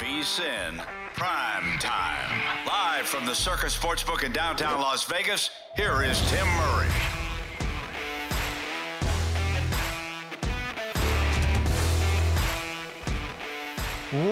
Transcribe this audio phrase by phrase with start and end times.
[0.00, 2.66] VSIN Prime Time.
[2.66, 6.88] Live from the Circus Sportsbook in downtown Las Vegas, here is Tim Murray.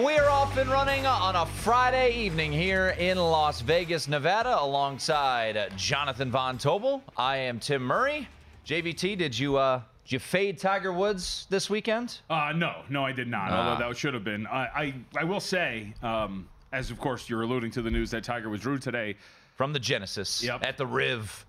[0.03, 6.31] We're off and running on a Friday evening here in Las Vegas, Nevada, alongside Jonathan
[6.31, 7.03] Von Tobel.
[7.15, 8.27] I am Tim Murray.
[8.65, 12.17] JVT, did you uh, did you fade Tiger Woods this weekend?
[12.31, 13.51] Uh, no, no, I did not.
[13.51, 13.69] Ah.
[13.69, 14.47] Although that should have been.
[14.47, 18.23] I, I, I will say, um, as of course you're alluding to the news that
[18.23, 19.17] Tiger was drew today.
[19.55, 20.65] From the Genesis Yep.
[20.65, 21.45] at the Riv.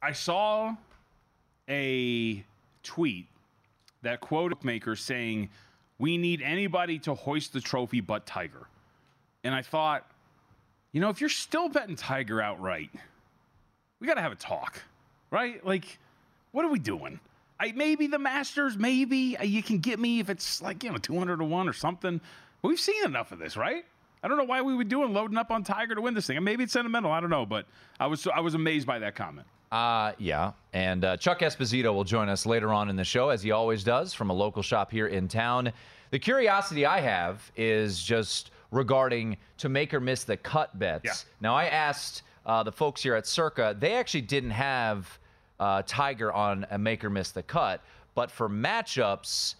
[0.00, 0.74] I saw
[1.68, 2.42] a
[2.82, 3.26] tweet
[4.00, 5.50] that quote maker saying,
[5.98, 8.66] "We need anybody to hoist the trophy but Tiger,"
[9.44, 10.10] and I thought,
[10.92, 12.88] you know, if you're still betting Tiger outright,
[14.00, 14.80] we got to have a talk,
[15.30, 15.62] right?
[15.66, 15.98] Like,
[16.52, 17.20] what are we doing?
[17.62, 20.96] I, maybe the Masters, maybe uh, you can get me if it's like you know
[20.96, 22.20] 200 to one or something.
[22.62, 23.84] We've seen enough of this, right?
[24.24, 26.26] I don't know why we would do and loading up on Tiger to win this
[26.26, 26.36] thing.
[26.36, 27.12] And maybe it's sentimental.
[27.12, 27.66] I don't know, but
[28.00, 29.46] I was I was amazed by that comment.
[29.70, 30.52] Uh, yeah.
[30.72, 33.84] And uh, Chuck Esposito will join us later on in the show, as he always
[33.84, 35.72] does, from a local shop here in town.
[36.10, 41.04] The curiosity I have is just regarding to make or miss the cut bets.
[41.04, 41.14] Yeah.
[41.40, 45.18] Now, I asked uh, the folks here at Circa, they actually didn't have
[45.62, 47.80] uh, Tiger on a make or miss the cut,
[48.16, 49.54] but for matchups,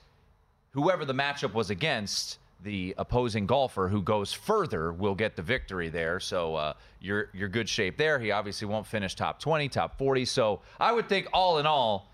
[0.73, 5.89] whoever the matchup was against, the opposing golfer who goes further will get the victory
[5.91, 6.19] there.
[6.19, 8.19] So uh, you're you're good shape there.
[8.19, 10.25] He obviously won't finish top 20, top 40.
[10.25, 12.11] So I would think all in all,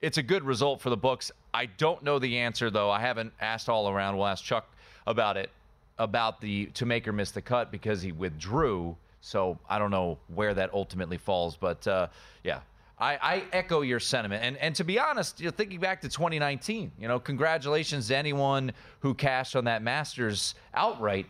[0.00, 1.30] it's a good result for the books.
[1.54, 2.90] I don't know the answer though.
[2.90, 4.16] I haven't asked all around.
[4.16, 4.68] We'll ask Chuck
[5.06, 5.50] about it
[5.98, 8.96] about the to make or miss the cut because he withdrew.
[9.20, 12.08] So I don't know where that ultimately falls, but uh,
[12.42, 12.60] yeah,
[12.98, 14.42] I, I echo your sentiment.
[14.42, 18.16] And and to be honest, you know, thinking back to 2019, you know, congratulations to
[18.16, 21.26] anyone who cashed on that Masters outright.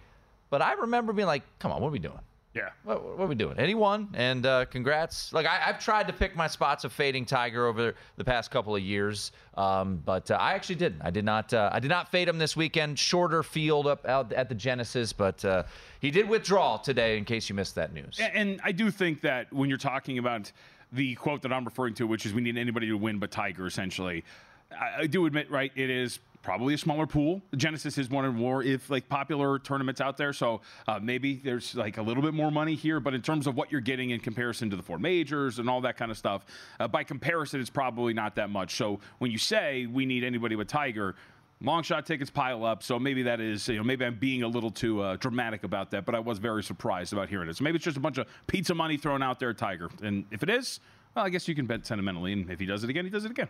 [0.49, 2.21] But I remember being like, come on, what are we doing?
[2.56, 2.71] Yeah.
[2.84, 3.59] What, what are we doing?
[3.59, 4.09] Anyone?
[4.15, 5.31] And uh, congrats.
[5.32, 8.75] Like I, I've tried to pick my spots of fading Tiger over the past couple
[8.75, 11.03] of years, um, but uh, I actually didn't.
[11.03, 11.53] I did not.
[11.53, 12.99] Uh, I did not fade him this weekend.
[12.99, 15.65] Shorter field up out at the Genesis, but uh,
[16.00, 17.19] he did withdraw today.
[17.19, 18.19] In case you missed that news.
[18.19, 20.50] And, and I do think that when you're talking about
[20.92, 23.66] the quote that I'm referring to, which is we need anybody to win but Tiger,
[23.66, 24.24] essentially,
[24.72, 27.42] I, I do admit, right, it is probably a smaller pool.
[27.56, 31.75] Genesis is one of more if like popular tournaments out there, so uh, maybe there's
[31.75, 33.00] like a little bit more money here.
[33.00, 35.80] But in terms of what you're getting in comparison to the four majors and all
[35.80, 36.46] that kind of stuff,
[36.78, 38.76] uh, by comparison, it's probably not that much.
[38.76, 41.16] So when you say we need anybody but Tiger.
[41.62, 44.49] Long shot tickets pile up, so maybe that is, you know, maybe I'm being a
[44.49, 47.56] little too uh, dramatic about that, but I was very surprised about hearing it.
[47.56, 49.88] So maybe it's just a bunch of pizza money thrown out there, Tiger.
[50.03, 50.81] And if it is,
[51.14, 53.25] well, I guess you can bet sentimentally, and if he does it again, he does
[53.25, 53.49] it again.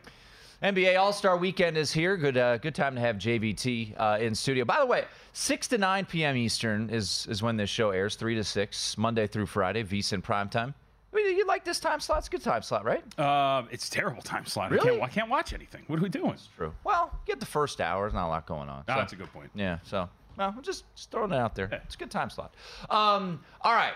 [0.62, 2.16] NBA All Star Weekend is here.
[2.16, 4.64] Good, uh, good time to have JVT uh, in studio.
[4.64, 6.36] By the way, six to nine p.m.
[6.36, 8.16] Eastern is is when this show airs.
[8.16, 10.74] Three to six, Monday through Friday, VSiN prime time.
[10.78, 10.85] I
[11.16, 12.18] mean, you like this time slot?
[12.18, 13.02] It's a good time slot, right?
[13.18, 14.70] Uh, it's a terrible time slot.
[14.72, 14.90] I Really?
[14.90, 15.82] can't, I can't watch anything.
[15.88, 16.30] What are we doing?
[16.32, 16.72] It's True.
[16.84, 18.02] Well, get the first hour.
[18.04, 18.84] There's not a lot going on.
[18.88, 19.50] Oh, so- that's a good point.
[19.54, 19.78] Yeah.
[19.82, 21.68] So, well, I'm just, just throwing it out there.
[21.84, 22.54] It's a good time slot.
[22.90, 23.94] Um, all right.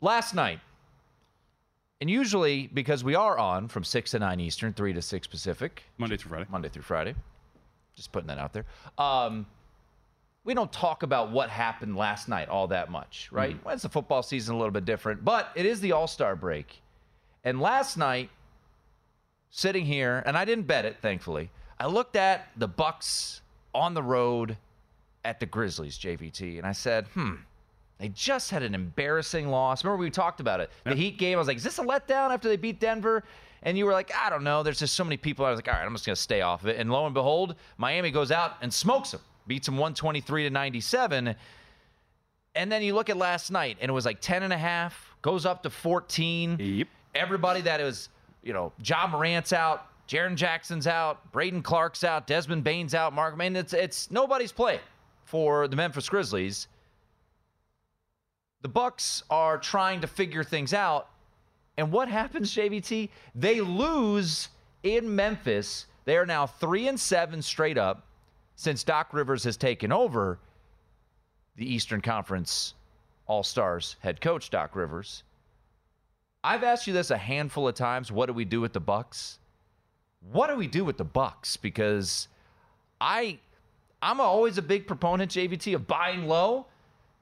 [0.00, 0.60] Last night,
[2.00, 5.82] and usually because we are on from six to nine Eastern, three to six Pacific,
[5.98, 6.46] Monday through Friday.
[6.50, 7.14] Monday through Friday.
[7.96, 8.64] Just putting that out there.
[8.96, 9.46] Um,
[10.44, 13.54] we don't talk about what happened last night all that much, right?
[13.56, 13.64] Mm-hmm.
[13.64, 16.36] Well, it's the football season a little bit different, but it is the All Star
[16.36, 16.80] break.
[17.44, 18.30] And last night,
[19.50, 21.50] sitting here, and I didn't bet it, thankfully.
[21.78, 23.40] I looked at the Bucks
[23.74, 24.56] on the road
[25.24, 27.34] at the Grizzlies, JVT, and I said, hmm,
[27.98, 29.84] they just had an embarrassing loss.
[29.84, 31.36] Remember we talked about it, the Heat game.
[31.36, 33.24] I was like, is this a letdown after they beat Denver?
[33.62, 34.62] And you were like, I don't know.
[34.62, 35.44] There's just so many people.
[35.44, 36.76] I was like, all right, I'm just gonna stay off of it.
[36.78, 41.34] And lo and behold, Miami goes out and smokes them, beats them 123 to 97.
[42.54, 45.14] And then you look at last night, and it was like 10 and a half,
[45.22, 46.58] goes up to 14.
[46.60, 46.88] Yep.
[47.14, 48.10] Everybody that was,
[48.42, 53.34] you know, Ja Morant's out, Jaren Jackson's out, Brandon Clarke's out, Desmond Bane's out, Mark.
[53.34, 54.80] I mean, it's it's nobody's play
[55.24, 56.68] for the Memphis Grizzlies.
[58.62, 61.08] The Bucks are trying to figure things out.
[61.76, 63.10] And what happens, JVT?
[63.34, 64.48] They lose
[64.82, 65.86] in Memphis.
[66.06, 68.07] They are now three and seven straight up
[68.58, 70.36] since Doc Rivers has taken over
[71.54, 72.74] the Eastern Conference
[73.28, 75.22] All Stars head coach, Doc Rivers.
[76.42, 78.10] I've asked you this a handful of times.
[78.10, 79.38] What do we do with the Bucks?
[80.32, 81.56] What do we do with the Bucks?
[81.56, 82.26] Because
[83.00, 83.38] I
[84.02, 86.66] I'm always a big proponent, JVT, of buying low,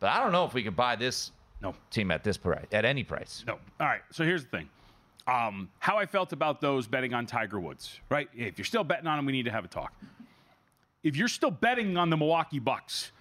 [0.00, 1.74] but I don't know if we can buy this No.
[1.90, 3.44] team at this price, at any price.
[3.46, 3.58] No.
[3.78, 4.00] All right.
[4.10, 4.68] So here's the thing.
[5.26, 8.30] Um, how I felt about those betting on Tiger Woods, right?
[8.34, 9.92] If you're still betting on him, we need to have a talk.
[11.06, 13.12] If you're still betting on the Milwaukee Bucks,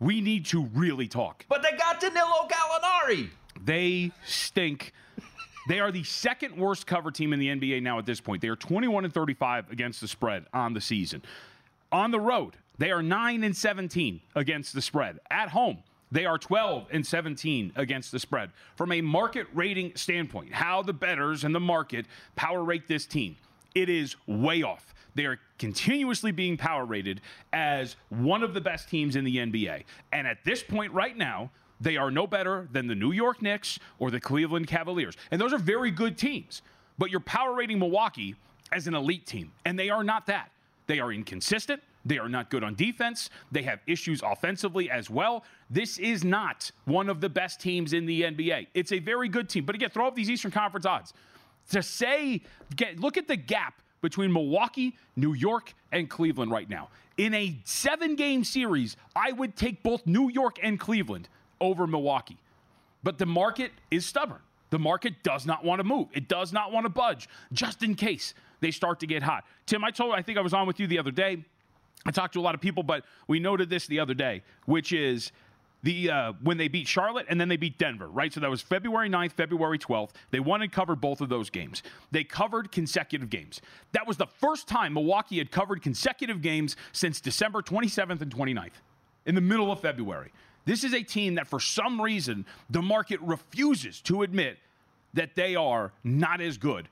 [0.00, 1.44] we need to really talk.
[1.50, 3.28] But they got Danilo Gallinari.
[3.62, 4.94] They stink.
[5.68, 8.40] They are the second worst cover team in the NBA now at this point.
[8.40, 11.20] They are 21 and 35 against the spread on the season.
[11.92, 15.18] On the road, they are 9 and 17 against the spread.
[15.30, 18.50] At home, they are 12 and 17 against the spread.
[18.76, 23.36] From a market rating standpoint, how the betters and the market power rate this team,
[23.74, 24.94] it is way off.
[25.14, 27.20] They are continuously being power rated
[27.52, 29.84] as one of the best teams in the NBA.
[30.12, 33.78] And at this point right now, they are no better than the New York Knicks
[33.98, 35.16] or the Cleveland Cavaliers.
[35.30, 36.62] And those are very good teams.
[36.98, 38.34] But you're power rating Milwaukee
[38.72, 40.50] as an elite team, and they are not that.
[40.86, 41.82] They are inconsistent.
[42.04, 43.30] They are not good on defense.
[43.52, 45.44] They have issues offensively as well.
[45.68, 48.68] This is not one of the best teams in the NBA.
[48.74, 49.64] It's a very good team.
[49.64, 51.12] But again, throw up these Eastern Conference odds.
[51.70, 52.42] To say,
[52.74, 56.88] get, look at the gap between Milwaukee, New York, and Cleveland right now.
[57.16, 61.28] In a seven game series, I would take both New York and Cleveland
[61.60, 62.38] over Milwaukee.
[63.02, 64.40] But the market is stubborn.
[64.70, 66.08] The market does not want to move.
[66.12, 69.44] It does not want to budge, just in case they start to get hot.
[69.66, 71.44] Tim, I told I think I was on with you the other day.
[72.06, 74.92] I talked to a lot of people, but we noted this the other day, which
[74.92, 75.32] is
[75.82, 78.32] the uh, when they beat Charlotte and then they beat Denver, right?
[78.32, 80.10] So that was February 9th, February 12th.
[80.30, 81.82] They won and covered both of those games.
[82.10, 83.60] They covered consecutive games.
[83.92, 88.70] That was the first time Milwaukee had covered consecutive games since December 27th and 29th,
[89.26, 90.32] in the middle of February.
[90.66, 94.58] This is a team that, for some reason, the market refuses to admit
[95.14, 96.88] that they are not as good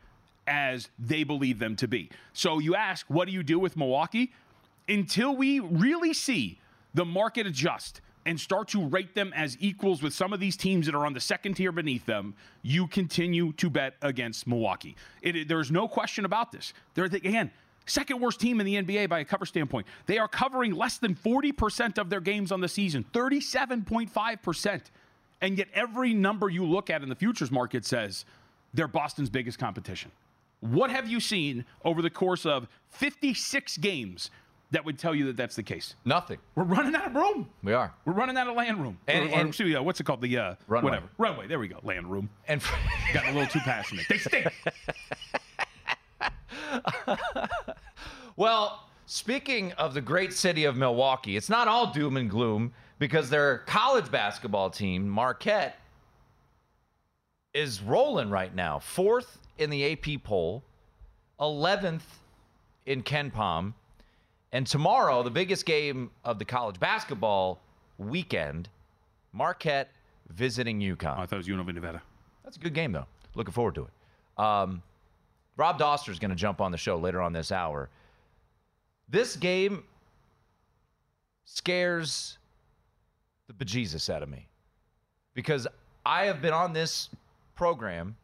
[0.46, 2.10] as they believe them to be.
[2.32, 4.32] So you ask, what do you do with Milwaukee?
[4.88, 6.58] Until we really see
[6.94, 10.84] the market adjust and start to rate them as equals with some of these teams
[10.84, 14.96] that are on the second tier beneath them, you continue to bet against Milwaukee.
[15.22, 16.74] It, there's no question about this.
[16.92, 17.50] They're, the, again,
[17.86, 19.86] second worst team in the NBA by a cover standpoint.
[20.04, 24.82] They are covering less than 40% of their games on the season, 37.5%.
[25.40, 28.26] And yet, every number you look at in the futures market says
[28.74, 30.10] they're Boston's biggest competition.
[30.60, 34.30] What have you seen over the course of 56 games
[34.70, 35.94] that would tell you that that's the case?
[36.04, 36.38] Nothing.
[36.54, 37.48] We're running out of room.
[37.62, 37.94] We are.
[38.04, 38.98] We're running out of land room.
[39.08, 40.20] And- or, or, and- excuse me, uh, what's it called?
[40.20, 40.90] The uh, Runway.
[40.90, 41.46] whatever runway.
[41.46, 41.78] There we go.
[41.82, 42.28] Land room.
[42.48, 42.76] And for,
[43.14, 44.04] Got a little too passionate.
[44.08, 44.46] They stink.
[48.36, 53.30] well, speaking of the great city of Milwaukee, it's not all doom and gloom because
[53.30, 55.76] their college basketball team, Marquette,
[57.54, 58.78] is rolling right now.
[58.78, 60.62] Fourth in the AP poll,
[61.40, 62.02] 11th
[62.86, 63.72] in KenPom.
[64.52, 67.60] And tomorrow, the biggest game of the college basketball
[67.98, 68.68] weekend,
[69.32, 69.90] Marquette
[70.30, 70.80] visiting
[71.18, 72.02] Oh, I thought it was UNLV Nevada.
[72.44, 73.06] That's a good game, though.
[73.34, 74.42] Looking forward to it.
[74.42, 74.82] Um,
[75.56, 77.90] Rob Dauster is going to jump on the show later on this hour.
[79.08, 79.84] This game
[81.44, 82.38] scares
[83.48, 84.46] the bejesus out of me
[85.34, 85.66] because
[86.06, 87.08] I have been on this
[87.54, 88.16] program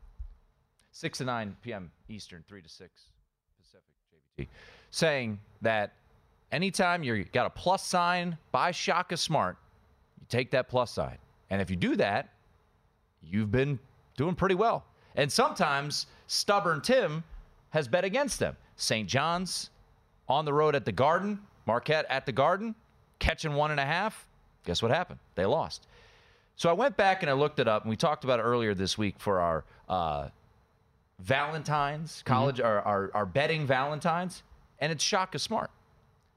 [0.92, 1.90] 6 to 9 p.m.
[2.08, 3.02] Eastern, 3 to 6
[3.58, 3.82] Pacific,
[4.38, 4.48] JVT,
[4.90, 5.92] saying that
[6.54, 9.56] anytime you got a plus sign by Shaka Smart,
[10.20, 11.18] you take that plus sign.
[11.50, 12.28] And if you do that,
[13.22, 13.78] you've been
[14.16, 14.84] doing pretty well.
[15.16, 17.24] And sometimes stubborn Tim
[17.70, 18.56] has bet against them.
[18.76, 19.08] St.
[19.08, 19.70] John's
[20.28, 22.74] on the road at the Garden, Marquette at the Garden,
[23.18, 24.26] catching one and a half.
[24.64, 25.18] Guess what happened?
[25.34, 25.86] They lost.
[26.56, 28.74] So I went back and I looked it up, and we talked about it earlier
[28.74, 30.28] this week for our uh,
[31.18, 34.42] Valentines, college, our, our, our betting Valentines,
[34.78, 35.70] and it's Shaka Smart.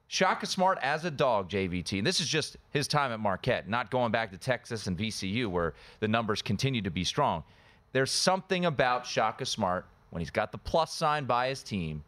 [0.08, 1.98] Shaka Smart as a dog, JVT.
[1.98, 5.48] And this is just his time at Marquette, not going back to Texas and VCU
[5.48, 7.44] where the numbers continue to be strong.
[7.92, 12.04] There's something about Shaka Smart when he's got the plus sign by his team,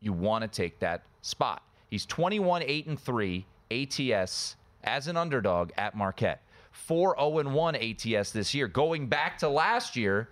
[0.00, 1.62] you want to take that spot.
[1.90, 6.42] He's 21 8 and 3 ATS as an underdog at Marquette.
[6.72, 8.68] 4 0 1 ATS this year.
[8.68, 10.28] Going back to last year,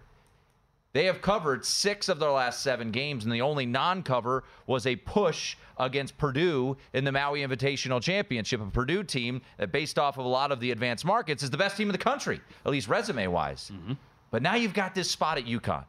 [0.92, 4.86] they have covered six of their last seven games, and the only non cover was
[4.86, 10.18] a push against Purdue in the Maui Invitational Championship, a Purdue team that, based off
[10.18, 12.70] of a lot of the advanced markets, is the best team in the country, at
[12.70, 13.70] least resume wise.
[13.72, 13.94] Mm-hmm.
[14.30, 15.84] But now you've got this spot at UConn.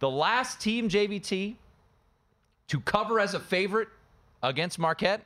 [0.00, 1.56] The last team, JVT,
[2.68, 3.88] to cover as a favorite
[4.42, 5.22] against Marquette,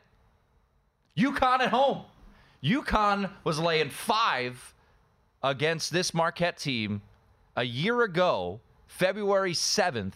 [1.16, 2.02] UConn at home.
[2.62, 4.75] UConn was laying five
[5.43, 7.02] against this Marquette team
[7.57, 8.61] a year ago
[8.95, 10.13] February 7th,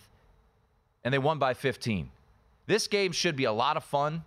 [1.02, 2.08] and they won by 15.
[2.68, 4.22] This game should be a lot of fun.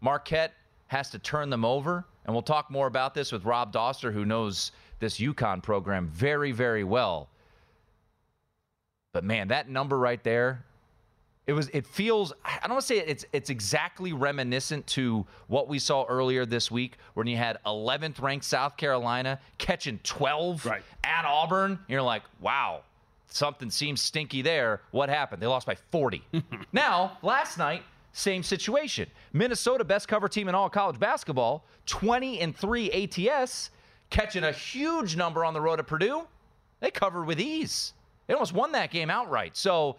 [0.00, 0.54] Marquette
[0.86, 4.24] has to turn them over, and we'll talk more about this with Rob Dauster, who
[4.24, 7.28] knows this UConn program very, very well.
[9.12, 10.64] But man, that number right there,
[11.48, 15.66] it was it feels I don't want to say it's it's exactly reminiscent to what
[15.66, 20.82] we saw earlier this week when you had 11th ranked South Carolina catching 12 right.
[21.02, 21.80] at Auburn.
[21.88, 22.82] You're like, wow,
[23.28, 24.82] something seems stinky there.
[24.90, 25.42] What happened?
[25.42, 26.22] They lost by 40.
[26.72, 27.82] now, last night,
[28.12, 29.08] same situation.
[29.32, 33.70] Minnesota, best cover team in all college basketball, 20 and 3 ATS,
[34.10, 36.26] catching a huge number on the road at Purdue.
[36.80, 37.92] They covered with ease.
[38.26, 39.56] They almost won that game outright.
[39.56, 39.96] So,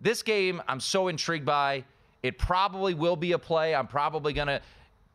[0.00, 1.84] this game, I'm so intrigued by.
[2.22, 3.74] It probably will be a play.
[3.74, 4.60] I'm probably going to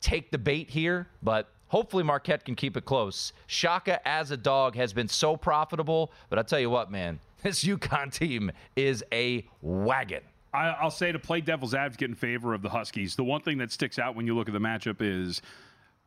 [0.00, 3.32] take the bait here, but hopefully Marquette can keep it close.
[3.46, 7.62] Shaka as a dog has been so profitable, but I'll tell you what, man, this
[7.62, 10.22] UConn team is a wagon.
[10.52, 13.58] I, will say to play devil's advocate in favor of the Huskies, the one thing
[13.58, 15.42] that sticks out when you look at the matchup is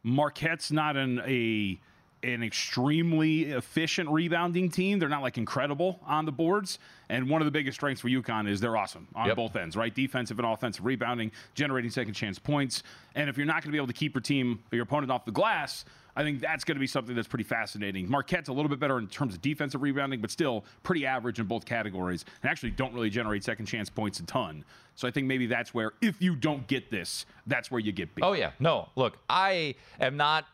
[0.04, 1.80] Marquette's not an a
[2.22, 5.00] an extremely efficient rebounding team.
[5.00, 6.78] They're not like incredible on the boards.
[7.08, 9.38] And one of the biggest strengths for UConn is they're awesome on yep.
[9.38, 9.96] both ends, right?
[9.96, 12.84] Defensive and offensive rebounding, generating second chance points.
[13.16, 15.24] And if you're not going to be able to keep your team your opponent off
[15.24, 15.86] the glass,
[16.20, 18.12] I think that's going to be something that's pretty fascinating.
[18.12, 21.46] Marquette's a little bit better in terms of defensive rebounding, but still pretty average in
[21.46, 24.66] both categories, and actually don't really generate second chance points a ton.
[24.96, 28.14] So I think maybe that's where, if you don't get this, that's where you get
[28.16, 28.26] beat.
[28.26, 28.90] Oh yeah, no.
[28.98, 30.46] Look, I am not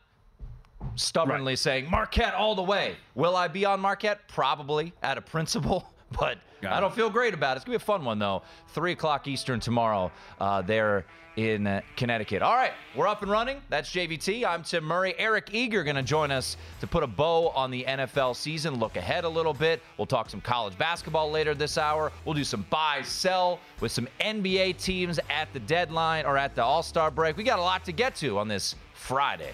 [0.93, 1.59] stubbornly right.
[1.59, 2.95] saying Marquette all the way.
[3.15, 4.27] Will I be on Marquette?
[4.27, 7.57] Probably at a principle, but I don't feel great about it.
[7.57, 8.43] It's gonna be a fun one though.
[8.69, 10.11] Three o'clock Eastern tomorrow.
[10.39, 12.41] Uh, there in uh, Connecticut.
[12.41, 13.61] All right, we're up and running.
[13.69, 14.45] That's JVT.
[14.45, 15.13] I'm Tim Murray.
[15.17, 18.95] Eric Eager going to join us to put a bow on the NFL season, look
[18.95, 19.81] ahead a little bit.
[19.97, 22.11] We'll talk some college basketball later this hour.
[22.23, 26.63] We'll do some buy, sell with some NBA teams at the deadline or at the
[26.63, 27.37] All Star break.
[27.37, 29.53] We got a lot to get to on this Friday.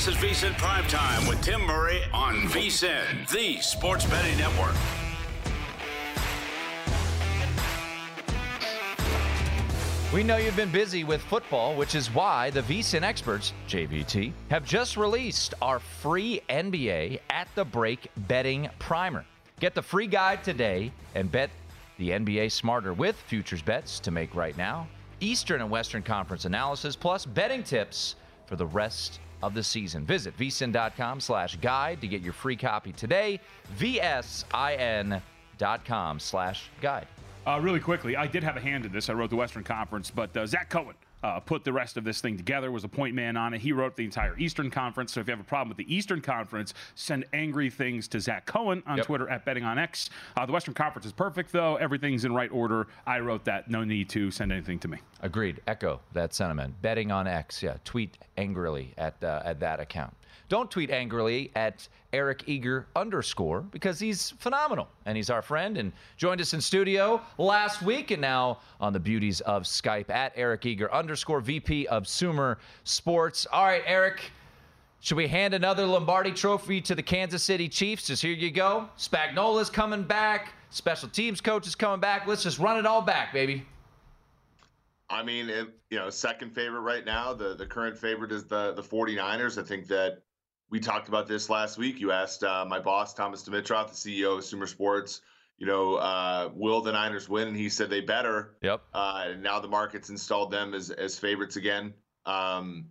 [0.00, 4.74] This is VSIN Prime Time with Tim Murray on VSIN, the Sports Betting Network.
[10.10, 14.64] We know you've been busy with football, which is why the VSIN experts, JVT, have
[14.64, 19.26] just released our free NBA at the break betting primer.
[19.60, 21.50] Get the free guide today and bet
[21.98, 24.88] the NBA smarter with futures bets to make right now,
[25.20, 28.16] Eastern and Western Conference analysis, plus betting tips
[28.46, 30.04] for the rest of the season.
[30.04, 33.40] Visit vsin.com slash guide to get your free copy today.
[33.78, 35.20] VSIN.com
[36.20, 37.06] slash guide.
[37.46, 39.08] Uh, really quickly, I did have a hand in this.
[39.08, 42.20] I wrote the Western Conference, but uh, Zach Cohen uh, put the rest of this
[42.20, 43.60] thing together, was a point man on it.
[43.60, 45.12] He wrote the entire Eastern Conference.
[45.12, 48.46] So if you have a problem with the Eastern Conference, send angry things to Zach
[48.46, 49.06] Cohen on Yep.
[49.06, 50.10] Twitter at Betting on X.
[50.36, 51.76] Uh, the Western Conference is perfect, though.
[51.76, 52.86] Everything's in right order.
[53.06, 53.70] I wrote that.
[53.70, 54.98] No need to send anything to me.
[55.20, 55.60] Agreed.
[55.66, 56.80] Echo that sentiment.
[56.82, 57.62] Betting on X.
[57.62, 57.76] Yeah.
[57.84, 60.14] Tweet angrily at uh, at that account.
[60.50, 65.92] Don't tweet angrily at Eric Eager underscore because he's phenomenal and he's our friend and
[66.16, 70.66] joined us in studio last week and now on the beauties of Skype at Eric
[70.66, 73.46] Eager underscore VP of Sumer Sports.
[73.52, 74.32] All right, Eric.
[74.98, 78.08] Should we hand another Lombardi trophy to the Kansas City Chiefs?
[78.08, 78.88] Just here you go.
[78.98, 80.52] Spagnuolo's coming back.
[80.70, 82.26] Special teams coach is coming back.
[82.26, 83.64] Let's just run it all back, baby.
[85.08, 85.46] I mean,
[85.90, 87.34] you know, second favorite right now.
[87.34, 89.56] The the current favorite is the the 49ers.
[89.56, 90.22] I think that
[90.70, 92.00] we talked about this last week.
[92.00, 95.20] You asked uh, my boss Thomas Dimitroff, the CEO of Sumer Sports,
[95.60, 97.48] you know, uh, will the Niners win?
[97.48, 98.56] And he said they better.
[98.62, 98.80] Yep.
[98.94, 101.92] Uh, and now the market's installed them as as favorites again.
[102.24, 102.86] Um,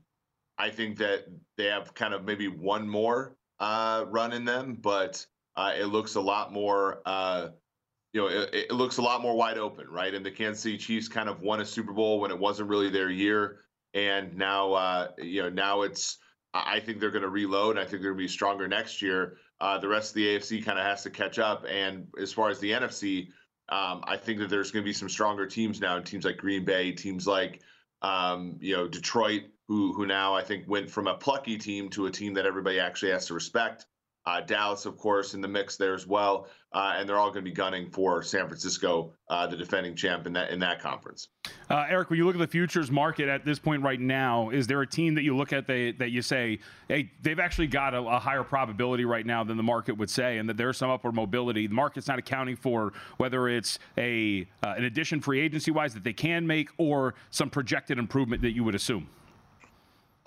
[0.57, 1.25] I think that
[1.57, 6.15] they have kind of maybe one more uh, run in them, but uh, it looks
[6.15, 7.01] a lot more.
[7.05, 7.49] Uh,
[8.13, 10.13] you know, it, it looks a lot more wide open, right?
[10.13, 12.89] And the Kansas City Chiefs kind of won a Super Bowl when it wasn't really
[12.89, 13.61] their year,
[13.95, 16.17] and now, uh, you know, now it's.
[16.53, 17.77] I think they're going to reload.
[17.77, 19.37] I think they're going to be stronger next year.
[19.61, 21.65] Uh, the rest of the AFC kind of has to catch up.
[21.69, 23.27] And as far as the NFC,
[23.69, 25.99] um, I think that there's going to be some stronger teams now.
[25.99, 27.61] Teams like Green Bay, teams like
[28.01, 32.07] um, you know Detroit, who who now I think went from a plucky team to
[32.07, 33.85] a team that everybody actually has to respect.
[34.25, 37.43] Uh, Dallas, of course, in the mix there as well, uh, and they're all going
[37.43, 41.29] to be gunning for San Francisco, uh, the defending champ in that in that conference.
[41.69, 44.67] Uh, Eric, when you look at the futures market at this point right now, is
[44.67, 47.93] there a team that you look at they, that you say, hey, they've actually got
[47.93, 50.91] a, a higher probability right now than the market would say, and that there's some
[50.91, 51.65] upward mobility?
[51.65, 56.03] The market's not accounting for whether it's a uh, an addition free agency wise that
[56.03, 59.07] they can make or some projected improvement that you would assume.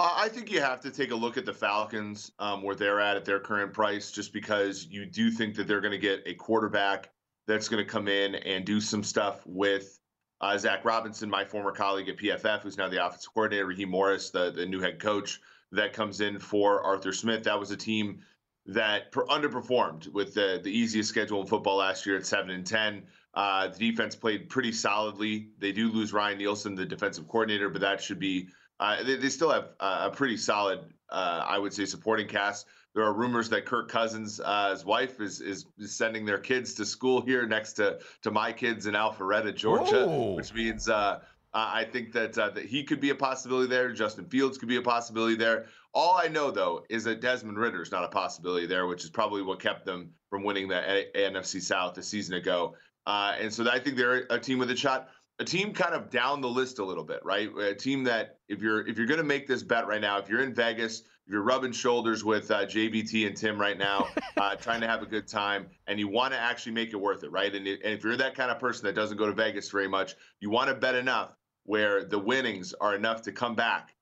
[0.02, 3.16] I think you have to take a look at the Falcons, um, where they're at
[3.16, 6.34] at their current price, just because you do think that they're going to get a
[6.34, 7.10] quarterback
[7.46, 10.00] that's going to come in and do some stuff with
[10.40, 14.30] uh, Zac Robinson, my former colleague at PFF, who's now the offensive coordinator, Raheem Morris,
[14.30, 17.44] the, the new head coach that comes in for Arthur Smith.
[17.44, 18.20] That was a team
[18.66, 22.66] that per- underperformed with the, the easiest schedule in football last year at 7 and
[22.66, 23.04] 10.
[23.34, 25.50] Uh, the defense played pretty solidly.
[25.58, 28.48] They do lose Ryan Nielsen, the defensive coordinator, but that should be
[28.80, 30.80] uh, they, they still have uh, a pretty solid,
[31.10, 32.66] uh, I would say, supporting cast.
[32.94, 36.74] There are rumors that Kirk Cousins, uh, his wife, is, is is sending their kids
[36.74, 40.34] to school here next to to my kids in Alpharetta, Georgia, Whoa.
[40.34, 41.20] which means uh,
[41.54, 43.92] I think that uh, that he could be a possibility there.
[43.92, 45.66] Justin Fields could be a possibility there.
[45.94, 49.10] All I know though is that Desmond Ridder is not a possibility there, which is
[49.10, 52.74] probably what kept them from winning the A- NFC South a season ago.
[53.06, 56.10] Uh, and so I think they're a team with a shot a team kind of
[56.10, 57.50] down the list a little bit, right?
[57.58, 60.28] A team that if you're if you're going to make this bet right now, if
[60.28, 64.56] you're in Vegas, if you're rubbing shoulders with uh, JVT and Tim right now, uh,
[64.56, 67.30] trying to have a good time, and you want to actually make it worth it,
[67.30, 67.54] right?
[67.54, 70.14] And, and if you're that kind of person that doesn't go to Vegas very much,
[70.40, 73.94] you want to bet enough where the winnings are enough to come back.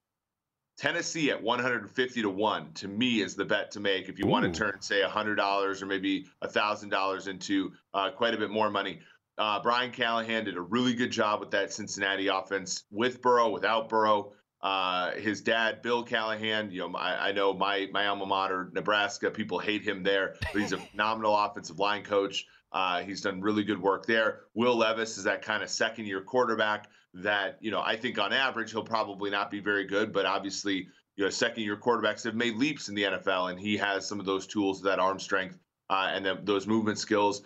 [0.78, 4.46] Tennessee at 150 to 1 to me is the bet to make if you want
[4.46, 8.98] to turn say $100 or maybe $1000 into uh, quite a bit more money
[9.40, 13.88] uh, Brian Callahan did a really good job with that Cincinnati offense with Burrow, without
[13.88, 14.33] Burrow.
[14.61, 19.31] Uh, his dad, Bill Callahan, you know, I, I know my my alma mater, Nebraska,
[19.31, 22.46] people hate him there, but he's a phenomenal offensive line coach.
[22.70, 24.40] Uh, he's done really good work there.
[24.53, 28.35] Will Levis is that kind of second year quarterback that, you know, I think on
[28.35, 32.35] average he'll probably not be very good, but obviously, you know, second year quarterbacks have
[32.35, 35.59] made leaps in the NFL, and he has some of those tools, that arm strength,
[35.88, 37.42] uh, and then those movement skills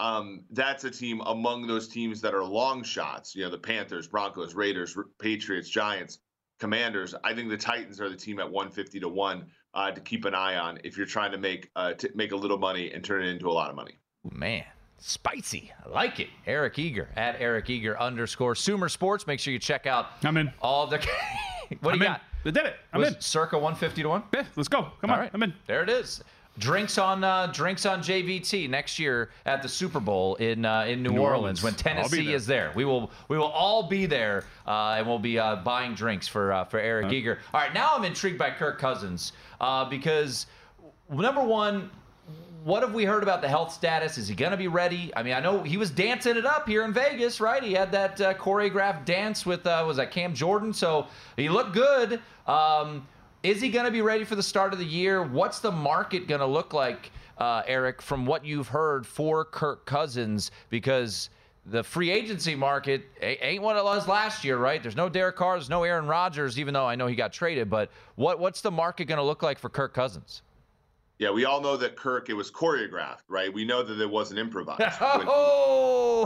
[0.00, 3.34] um, that's a team among those teams that are long shots.
[3.34, 6.18] You know, the Panthers, Broncos, Raiders, R- Patriots, Giants,
[6.60, 7.14] Commanders.
[7.24, 10.34] I think the Titans are the team at 150 to one uh, to keep an
[10.34, 13.22] eye on if you're trying to make uh, to make a little money and turn
[13.24, 13.98] it into a lot of money.
[14.32, 14.64] Man,
[14.98, 15.72] spicy.
[15.84, 16.28] I like it.
[16.46, 19.26] Eric Eager at Eric Eager underscore Sumer Sports.
[19.26, 20.52] Make sure you check out I'm in.
[20.60, 20.98] all the
[21.80, 22.12] What I'm do you in.
[22.12, 22.20] got?
[22.44, 22.76] They did it.
[22.92, 23.20] I'm Was in.
[23.20, 24.22] Circa 150 to one.
[24.32, 24.82] Yeah, let's go.
[25.00, 25.20] Come All on.
[25.20, 25.30] right.
[25.34, 25.52] I'm in.
[25.66, 26.22] There it is.
[26.58, 31.02] Drinks on uh, drinks on JVT next year at the Super Bowl in uh, in
[31.02, 31.62] New, New Orleans, Orleans.
[31.62, 32.34] when Tennessee there.
[32.34, 32.72] is there.
[32.74, 36.52] We will we will all be there uh, and we'll be uh, buying drinks for
[36.52, 37.38] uh, for Eric Eager.
[37.52, 40.46] All right, now I'm intrigued by Kirk Cousins uh, because
[41.10, 41.90] number one.
[42.64, 44.18] What have we heard about the health status?
[44.18, 45.12] Is he going to be ready?
[45.14, 47.62] I mean, I know he was dancing it up here in Vegas, right?
[47.62, 51.74] He had that uh, choreographed dance with uh, was that Cam Jordan, so he looked
[51.74, 52.20] good.
[52.48, 53.06] Um,
[53.46, 55.22] is he going to be ready for the start of the year?
[55.22, 59.86] What's the market going to look like, uh, Eric, from what you've heard for Kirk
[59.86, 60.50] Cousins?
[60.68, 61.30] Because
[61.66, 64.82] the free agency market ain't what it was last year, right?
[64.82, 67.70] There's no Derek Carr, there's no Aaron Rodgers, even though I know he got traded.
[67.70, 70.42] But what what's the market going to look like for Kirk Cousins?
[71.18, 73.52] Yeah, we all know that Kirk it was choreographed, right?
[73.52, 74.80] We know that it wasn't improvised.
[75.00, 76.22] When- Oh,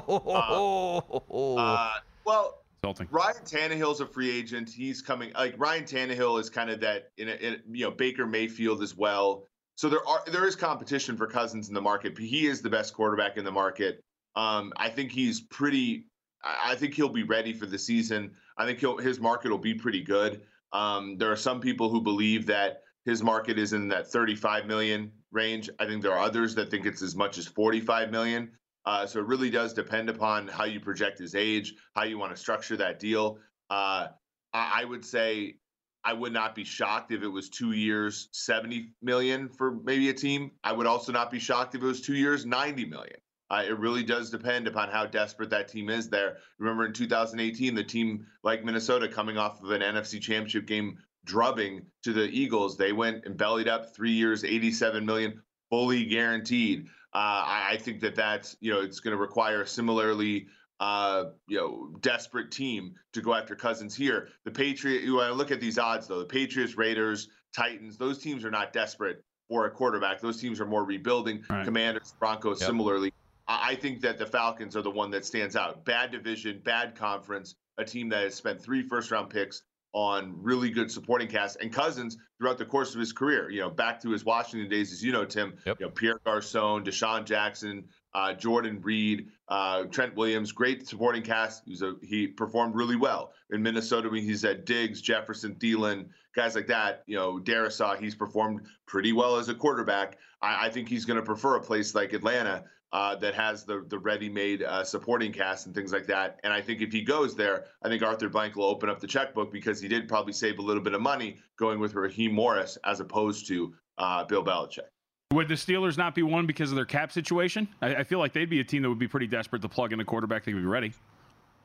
[1.59, 1.93] uh,
[2.25, 3.09] well, Insulting.
[3.11, 4.71] Ryan Tannehill's a free agent.
[4.71, 5.33] He's coming.
[5.35, 7.11] Like Ryan Tannehill is kind of that.
[7.19, 9.45] In, a, in you know Baker Mayfield as well.
[9.75, 12.14] So there are there is competition for Cousins in the market.
[12.14, 14.03] But he is the best quarterback in the market.
[14.35, 16.07] Um, I think he's pretty.
[16.43, 18.33] I I think he'll be ready for the season.
[18.57, 20.40] I think he'll, his market will be pretty good.
[20.73, 25.12] Um, there are some people who believe that his market is in that 35 million
[25.33, 25.69] range.
[25.79, 28.53] I think there are others that think it's as much as 45 million.
[28.87, 32.35] Uh, so it really does depend upon how you project his age, how you want
[32.35, 33.38] to structure that deal.
[33.69, 34.09] Uh,
[34.53, 35.57] I, I would say
[36.03, 40.14] I would not be shocked if it was two years, 70 million for maybe a
[40.14, 40.53] team.
[40.64, 43.16] I would also not be shocked if it was two years, 90 million.
[43.51, 46.38] Uh, it really does depend upon how desperate that team is there.
[46.59, 51.83] Remember in 2018, the team like Minnesota coming off of an NFC championship game drubbing
[52.05, 56.87] to the Eagles, they went and bellied up three years, 87 million, fully guaranteed.
[57.12, 60.46] Uh, I, I think that that's, you know, it's going to require a similarly,
[60.79, 64.29] uh, you know, desperate team to go after Cousins here.
[64.44, 68.18] The Patriot, you want to look at these odds though, the Patriots, Raiders, Titans, those
[68.18, 70.20] teams are not desperate for a quarterback.
[70.20, 71.42] Those teams are more rebuilding.
[71.51, 71.64] Right.
[71.64, 72.68] Commanders, Broncos, Yep.
[72.68, 73.12] similarly.
[73.49, 75.85] I I think that the Falcons are the one that stands out.
[75.85, 80.70] Bad division, bad conference, a team that has spent three first round picks on really
[80.70, 83.50] good supporting cast and Cousins throughout the course of his career.
[83.50, 85.55] You know, back to his Washington days, as you know, Tim.
[85.66, 85.81] Yep.
[85.81, 91.62] You know, Pierre Garcon, DeSean Jackson, uh, Jordan Reed, uh, Trent Williams, great supporting cast.
[91.64, 94.09] He, was a, he performed really well in Minnesota.
[94.09, 97.03] When he's at Diggs, Jefferson, Thielen, guys like that.
[97.07, 100.18] You know, Darrisaw, he's performed pretty well as a quarterback.
[100.40, 103.85] I, I think he's going to prefer a place like Atlanta uh, that has the
[103.88, 106.40] the ready-made uh, supporting cast and things like that.
[106.42, 109.07] And I think if he goes there, I think Arthur Blank will open up the
[109.07, 112.79] checkbook because he did probably save a little bit of money going with Raheem Morris
[112.85, 114.88] as opposed to uh, Bill Belichick.
[115.33, 117.68] Would the Steelers not be one because of their cap situation?
[117.81, 119.92] I, I feel like they'd be a team that would be pretty desperate to plug
[119.92, 120.92] in a quarterback that could be ready.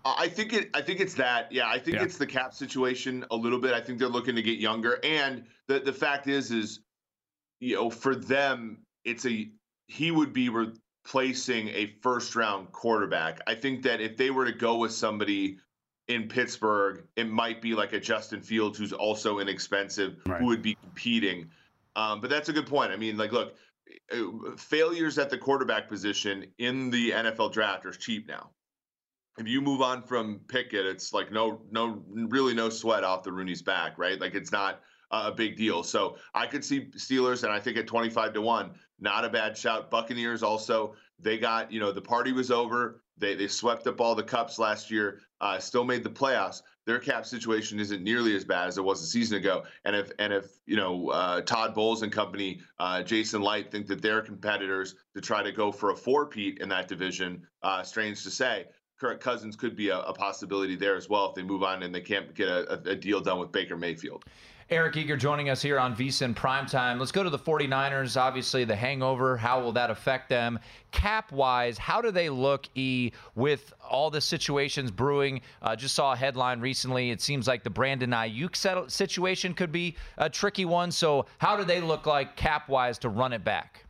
[0.07, 0.69] I think it.
[0.75, 1.51] I think it's that.
[1.51, 2.03] Yeah, I think Yeah.
[2.03, 3.73] it's the cap situation a little bit.
[3.73, 6.81] I think they're looking to get younger, and the the fact is, is
[7.59, 9.49] you know, for them, it's a
[9.87, 10.49] he would be
[11.05, 13.39] replacing a first round quarterback.
[13.47, 15.57] I think that if they were to go with somebody
[16.07, 20.39] in Pittsburgh, it might be like a Justin Fields who's also inexpensive, Right.
[20.41, 21.49] who would be competing.
[21.95, 22.91] Um, but that's a good point.
[22.91, 23.55] I mean, like, look,
[24.11, 28.49] uh, failures at the quarterback position in the NFL draft are cheap now
[29.37, 33.33] if you move on from Pickett, it's like no, no, really no sweat off the
[33.33, 34.17] Rooney's back, right?
[34.17, 34.79] Like it's not
[35.11, 35.83] a big deal.
[35.83, 39.57] So I could see Steelers, and I think at 25 to one, not a bad
[39.57, 39.91] shout.
[39.91, 43.01] Buccaneers also, they got, you know, the party was over.
[43.17, 46.61] They they swept up all the cups last year, uh, still made the playoffs.
[46.85, 49.63] Their cap situation isn't nearly as bad as it was a season ago.
[49.85, 53.87] And if and if you know uh, Todd Bowles and company, uh, Jason Licht think
[53.87, 58.23] that they're competitors to try to go for a four-peat in that division, uh, strange
[58.23, 58.65] to say.
[58.97, 61.93] Kirk Cousins could be a, a possibility there as well if they move on and
[61.93, 64.23] they can't get a, a deal done with Baker Mayfield.
[64.71, 66.97] Eric Eager joining us here on VSIN Primetime.
[66.97, 68.19] Let's go to the 49ers.
[68.19, 69.37] Obviously, the hangover.
[69.37, 70.57] How will that affect them?
[70.89, 75.41] Cap wise, how do they look, E, with all the situations brewing?
[75.61, 77.11] Uh, just saw a headline recently.
[77.11, 80.91] It seems like the Brandon Aiyuk situation could be a tricky one.
[80.91, 83.85] So, how do they look like cap wise to run it back?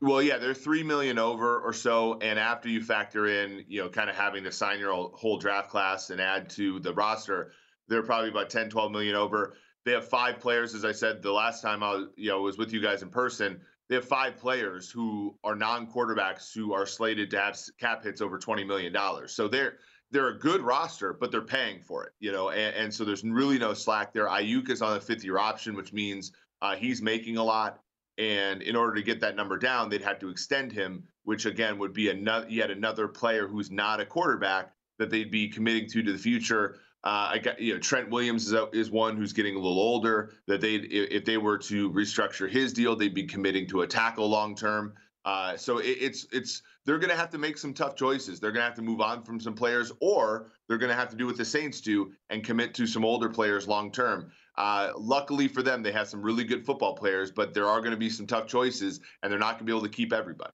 [0.00, 3.88] Well, yeah, they're three million over or so, and after you factor in, you know,
[3.88, 7.50] kind of having to sign your whole draft class and add to the roster,
[7.88, 9.54] they're probably about 10, 12 million over.
[9.88, 12.58] They have five players, as I said the last time I was, you know, was
[12.58, 13.58] with you guys in person.
[13.88, 18.38] They have five players who are non-quarterbacks who are slated to have cap hits over
[18.38, 19.32] twenty million dollars.
[19.32, 19.78] So they're
[20.10, 23.24] they're a good roster, but they're paying for it, you know, and, and so there's
[23.24, 24.26] really no slack there.
[24.26, 27.80] Aiyuk is on a fifth-year option, which means uh, he's making a lot.
[28.18, 31.78] And in order to get that number down, they'd have to extend him, which again
[31.78, 36.02] would be another yet another player who's not a quarterback that they'd be committing to
[36.02, 36.76] to the future.
[37.04, 40.32] Uh, I got you know Trent Williams is, is one who's getting a little older.
[40.46, 44.28] That they if they were to restructure his deal, they'd be committing to a tackle
[44.28, 44.94] long term.
[45.24, 48.40] Uh, so it, it's it's they're going to have to make some tough choices.
[48.40, 51.10] They're going to have to move on from some players, or they're going to have
[51.10, 54.30] to do what the Saints do and commit to some older players long term.
[54.56, 57.92] Uh, luckily for them, they have some really good football players, but there are going
[57.92, 60.50] to be some tough choices, and they're not going to be able to keep everybody.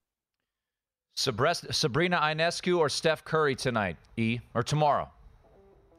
[1.15, 5.11] Sabrina Ionescu or Steph Curry tonight, E, or tomorrow?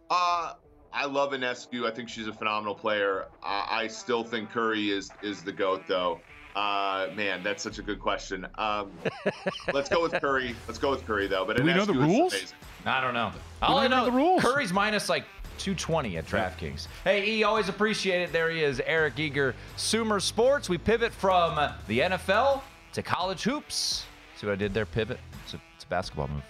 [0.10, 0.54] Uh,
[0.94, 1.86] I love Ionescu.
[1.86, 3.26] I think she's a phenomenal player.
[3.44, 6.22] Uh, I still think Curry is is the goat, though.
[6.56, 8.48] Uh, man, that's such a good question.
[8.58, 8.92] Um,
[9.74, 10.56] let's go with Curry.
[10.68, 11.44] Let's go with Curry, though.
[11.44, 12.54] But Do we know the rules?
[12.86, 13.32] I don't know.
[13.62, 14.42] All I know, the rules.
[14.42, 15.26] Curry's minus like
[15.58, 16.88] 220 at DraftKings.
[17.04, 18.32] Hey, E, always appreciate it.
[18.32, 20.70] There he is, Eric Eager, Sumer Sports.
[20.70, 21.56] We pivot from
[21.88, 22.62] the NFL
[22.94, 24.06] to college hoops.
[24.38, 24.86] See what I did there?
[24.86, 25.20] Pivot.
[25.44, 26.44] It's a, it's a basketball move.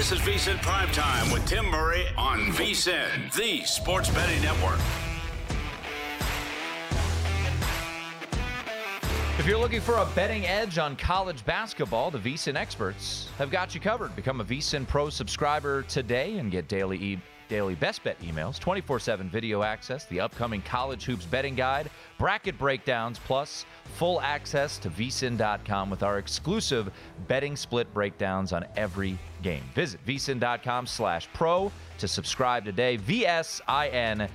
[0.00, 4.80] This is VSIN Primetime with Tim Murray on VSIN, the sports betting network.
[9.38, 13.74] If you're looking for a betting edge on college basketball, the VSIN experts have got
[13.74, 14.16] you covered.
[14.16, 19.28] Become a VSIN Pro subscriber today and get daily e- daily best bet emails, 24/7
[19.28, 25.90] video access, the upcoming college hoops betting guide, bracket breakdowns, plus full access to vsin.com
[25.90, 26.90] with our exclusive
[27.28, 29.64] betting split breakdowns on every game.
[29.74, 32.96] Visit vsin.com slash pro to subscribe today.
[32.96, 34.26] vsin.com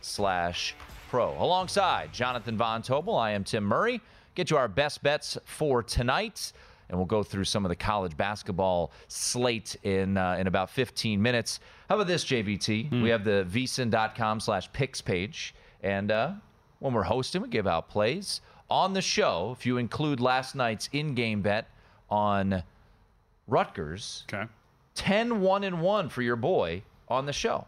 [0.00, 0.76] slash
[1.10, 1.34] pro.
[1.42, 4.00] Alongside Jonathan Von Tobel, I am Tim Murray.
[4.34, 6.52] Get you our best bets for tonight
[6.88, 11.20] and we'll go through some of the college basketball slate in uh, in about 15
[11.20, 11.60] minutes.
[11.88, 13.02] How about this, JVT?
[13.02, 16.32] We have the vsin.com slash picks page, and uh,
[16.80, 19.54] when we're hosting, we give out plays on the show.
[19.58, 21.68] If you include last night's in-game bet
[22.10, 22.62] on
[23.46, 24.44] Rutgers, Okay.
[24.94, 27.66] 10 1 and 1 for your boy on the show.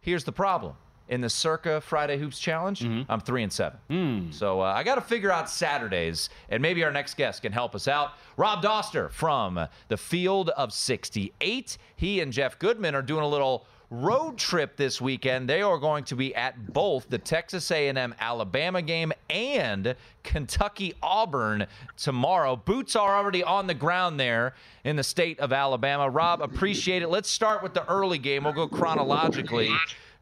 [0.00, 0.74] Here's the problem.
[1.08, 4.28] In the Circa Friday Hoops Challenge, I'm 3 and 7.
[4.30, 7.74] So uh, I got to figure out Saturdays, and maybe our next guest can help
[7.74, 8.12] us out.
[8.36, 11.78] Rob Dauster from the Field of 68.
[11.96, 15.48] He and Jeff Goodman are doing a little road trip this weekend.
[15.48, 21.66] They are going to be at both the Texas A&M Alabama game and Kentucky Auburn
[21.96, 22.54] tomorrow.
[22.54, 26.10] Boots are already on the ground there in the state of Alabama.
[26.10, 27.08] Rob, appreciate it.
[27.08, 28.44] Let's start with the early game.
[28.44, 29.70] We'll go chronologically.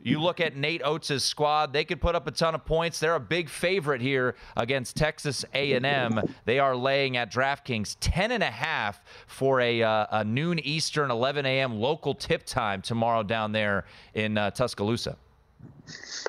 [0.03, 3.01] You look at Nate Oats' squad; they could put up a ton of points.
[3.01, 6.21] They're a big favorite here against Texas A&M.
[6.45, 11.11] They are laying at DraftKings 10 and a half for a, uh, a noon Eastern,
[11.11, 11.81] 11 a.m.
[11.81, 15.17] local tip time tomorrow down there in uh, Tuscaloosa.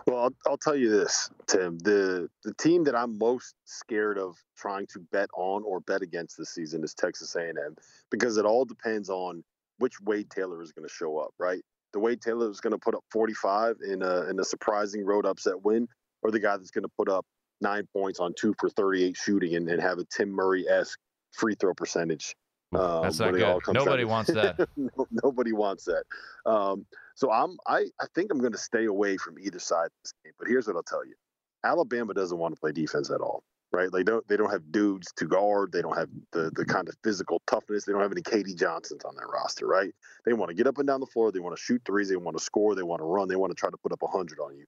[0.05, 1.77] Well, I'll, I'll tell you this, Tim.
[1.79, 6.37] The the team that I'm most scared of trying to bet on or bet against
[6.37, 7.75] this season is Texas A&M
[8.09, 9.43] because it all depends on
[9.79, 11.63] which Wade Taylor is going to show up, right?
[11.97, 15.25] The Wade Taylor is going to put up 45 in a in a surprising road
[15.25, 15.87] upset win,
[16.21, 17.25] or the guy that's going to put up
[17.59, 20.99] nine points on two for 38 shooting and, and have a Tim Murray esque
[21.31, 22.35] free throw percentage.
[22.75, 23.73] um, That's not good.
[23.73, 24.69] Nobody down- wants that.
[24.77, 26.03] no, nobody wants that.
[26.45, 29.91] Um, so I'm I, I think I'm going to stay away from either side of
[30.03, 30.33] this game.
[30.37, 31.15] But here's what I'll tell you:
[31.63, 33.89] Alabama doesn't want to play defense at all, right?
[33.91, 35.71] They don't they don't have dudes to guard.
[35.71, 37.85] They don't have the the kind of physical toughness.
[37.85, 39.93] They don't have any KD Johnsons on their roster, right?
[40.25, 41.31] They want to get up and down the floor.
[41.31, 42.09] They want to shoot threes.
[42.09, 42.75] They want to score.
[42.75, 43.27] They want to run.
[43.27, 44.65] They want to try to put up hundred on you.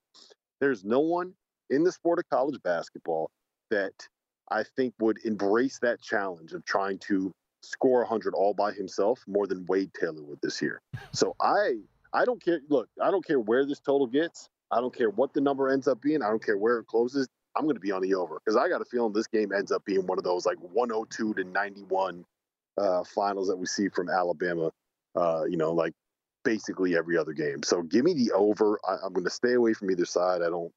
[0.59, 1.33] There's no one
[1.69, 3.31] in the sport of college basketball
[3.69, 3.93] that
[4.51, 7.31] I think would embrace that challenge of trying to
[7.61, 10.81] score 100 all by himself more than Wade Taylor would this year.
[11.11, 11.79] So I
[12.13, 12.59] I don't care.
[12.69, 14.49] Look, I don't care where this total gets.
[14.71, 16.21] I don't care what the number ends up being.
[16.21, 17.27] I don't care where it closes.
[17.59, 19.73] I'm going to be on the over because I got a feeling this game ends
[19.73, 22.23] up being one of those like 102 to 91
[22.77, 24.71] uh, finals that we see from Alabama.
[25.13, 25.91] Uh, you know, like
[26.45, 27.61] basically every other game.
[27.63, 28.79] So give me the over.
[28.87, 30.41] I, I'm going to stay away from either side.
[30.41, 30.71] I don't.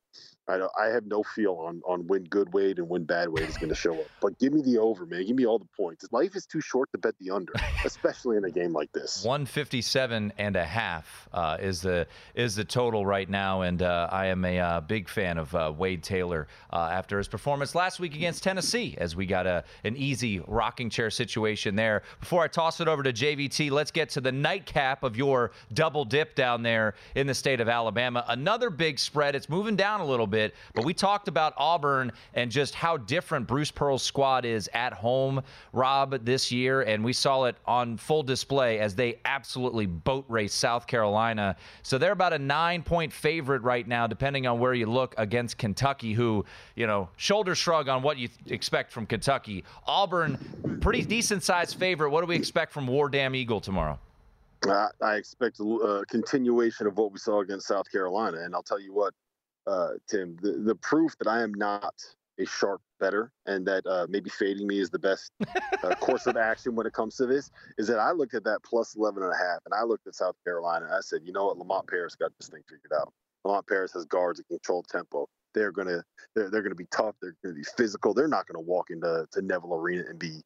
[0.48, 3.48] I don't, I have no feel on on when good Wade and when bad Wade
[3.48, 4.06] is going to show up.
[4.20, 5.24] But give me the over, man.
[5.24, 6.04] Give me all the points.
[6.10, 7.52] Life is too short to bet the under,
[7.84, 9.24] especially in a game like this.
[9.24, 14.26] 157 and a half uh, is the is the total right now, and uh, I
[14.26, 18.16] am a uh, big fan of uh, Wade Taylor uh, after his performance last week
[18.16, 22.02] against Tennessee, as we got a an easy rocking chair situation there.
[22.18, 26.04] Before I toss it over to JVT, let's get to the nightcap of your double
[26.04, 28.24] dip down there in the state of Alabama.
[28.26, 29.36] Another big spread.
[29.36, 30.31] It's moving down a little bit.
[30.32, 30.54] Bit.
[30.74, 35.42] But we talked about Auburn and just how different Bruce Pearl's squad is at home,
[35.72, 36.82] Rob, this year.
[36.82, 41.54] And we saw it on full display as they absolutely boat race South Carolina.
[41.82, 45.58] So they're about a nine point favorite right now, depending on where you look against
[45.58, 49.64] Kentucky, who, you know, shoulder shrug on what you expect from Kentucky.
[49.86, 52.10] Auburn, pretty decent sized favorite.
[52.10, 53.98] What do we expect from War Damn Eagle tomorrow?
[54.64, 58.62] I, I expect a uh, continuation of what we saw against South Carolina, and I'll
[58.62, 59.14] tell you what,
[59.66, 61.94] uh, Tim, the, the proof that I am not
[62.38, 65.32] a sharp better and that uh, maybe fading me is the best
[65.82, 68.60] uh, course of action when it comes to this is that I looked at that
[68.64, 71.32] plus 11 and a half and I looked at South Carolina and I said, you
[71.32, 73.12] know what, Lamont Paris got this thing figured out.
[73.44, 75.28] Lamont Paris has guards that control tempo.
[75.54, 76.02] They're gonna
[76.34, 77.14] they're, they're gonna be tough.
[77.20, 78.14] They're gonna be physical.
[78.14, 80.40] They're not gonna walk into to Neville Arena and be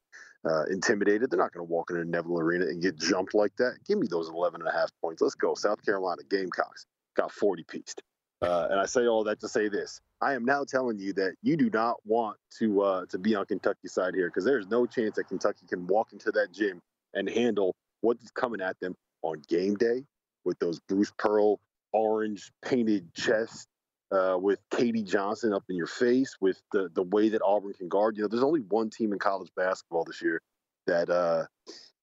[0.45, 1.29] uh, intimidated.
[1.29, 3.77] They're not going to walk into Neville Arena and get jumped like that.
[3.87, 5.21] Give me those 11 and a half points.
[5.21, 5.55] Let's go.
[5.55, 8.01] South Carolina Gamecocks got 40 pieced.
[8.41, 11.35] Uh, and I say all that to say this: I am now telling you that
[11.41, 14.85] you do not want to uh, to be on Kentucky's side here because there's no
[14.85, 16.81] chance that Kentucky can walk into that gym
[17.13, 20.03] and handle what's coming at them on game day
[20.45, 21.59] with those Bruce Pearl
[21.93, 23.65] orange painted chests
[24.11, 27.89] uh, with KD Johnson up in your face, with the the way that Auburn can
[27.89, 28.15] guard.
[28.17, 30.41] You know, there's only one team in college basketball this year
[30.85, 31.45] that uh,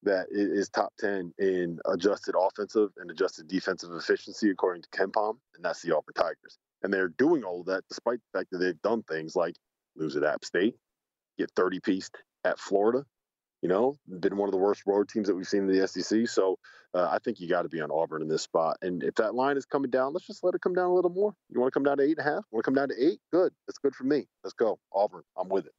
[0.04, 5.64] that is top ten in adjusted offensive and adjusted defensive efficiency according to KenPom, and
[5.64, 6.58] that's the Auburn Tigers.
[6.82, 9.56] And they're doing all of that despite the fact that they've done things like
[9.96, 10.76] lose at App State,
[11.38, 13.04] get 30 pieced at Florida,
[13.62, 16.28] you know, been one of the worst road teams that we've seen in the SEC.
[16.28, 16.58] So
[16.92, 18.76] uh, I think you got to be on Auburn in this spot.
[18.82, 21.10] And if that line is coming down, let's just let it come down a little
[21.10, 21.32] more.
[21.48, 22.44] You want to come down to eight and a half?
[22.50, 23.20] Want to come down to eight?
[23.32, 23.54] Good.
[23.66, 24.26] That's good for me.
[24.44, 24.78] Let's go.
[24.92, 25.22] Auburn.
[25.38, 25.72] I'm with it.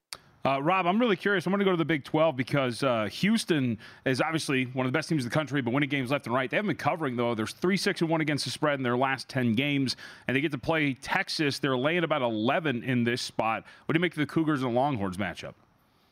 [0.46, 1.48] Uh, Rob, I'm really curious.
[1.48, 4.92] I'm going to go to the Big 12 because uh, Houston is obviously one of
[4.92, 6.48] the best teams in the country, but winning games left and right.
[6.52, 7.34] They haven't been covering though.
[7.34, 9.96] There's three six and one against the spread in their last 10 games,
[10.28, 11.58] and they get to play Texas.
[11.58, 13.64] They're laying about 11 in this spot.
[13.86, 15.56] What do you make of the Cougars and the Longhorns matchup?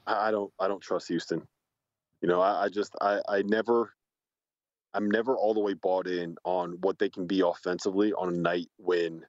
[0.07, 0.51] I don't.
[0.59, 1.47] I don't trust Houston.
[2.21, 3.93] You know, I, I just I, I never
[4.95, 8.37] I'm never all the way bought in on what they can be offensively on a
[8.37, 9.25] night when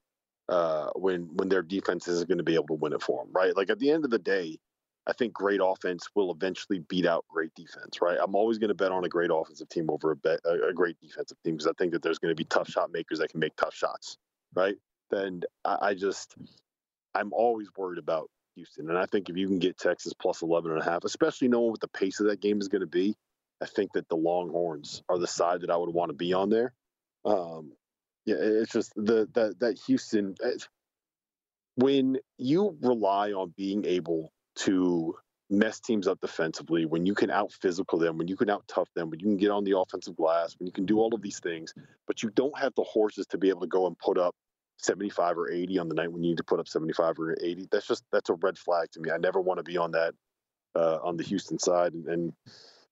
[0.48, 3.32] uh when when their defense isn't going to be able to win it for them,
[3.32, 3.56] right?
[3.56, 4.58] Like at the end of the day,
[5.06, 8.18] I think great offense will eventually beat out great defense, right?
[8.22, 10.96] I'm always going to bet on a great offensive team over a, bet, a, great
[11.00, 13.40] defensive team because I think that there's going to be tough shot makers that can
[13.40, 14.16] make tough shots,
[14.54, 14.76] right?
[15.10, 16.34] And I, I just
[17.14, 18.88] I'm always worried about Houston.
[18.88, 21.70] And I think if you can get Texas plus 11 and a half, especially knowing
[21.70, 23.14] what the pace of that game is going to be,
[23.62, 26.50] I think that the Longhorns are the side that I would want to be on
[26.50, 26.72] there.
[27.24, 27.72] Um,
[28.26, 30.34] yeah, it's just the that that Houston.
[31.76, 35.14] When you rely on being able to
[35.50, 38.88] mess teams up defensively, when you can out physical them, when you can out tough
[38.94, 41.22] them, when you can get on the offensive glass, when you can do all of
[41.22, 41.74] these things,
[42.06, 44.34] but you don't have the horses to be able to go and put up
[44.78, 47.68] 75 or 80 on the night when you need to put up 75 or 80
[47.70, 49.10] that's just that's a red flag to me.
[49.10, 50.14] I never want to be on that
[50.74, 52.32] uh, on the houston side and, and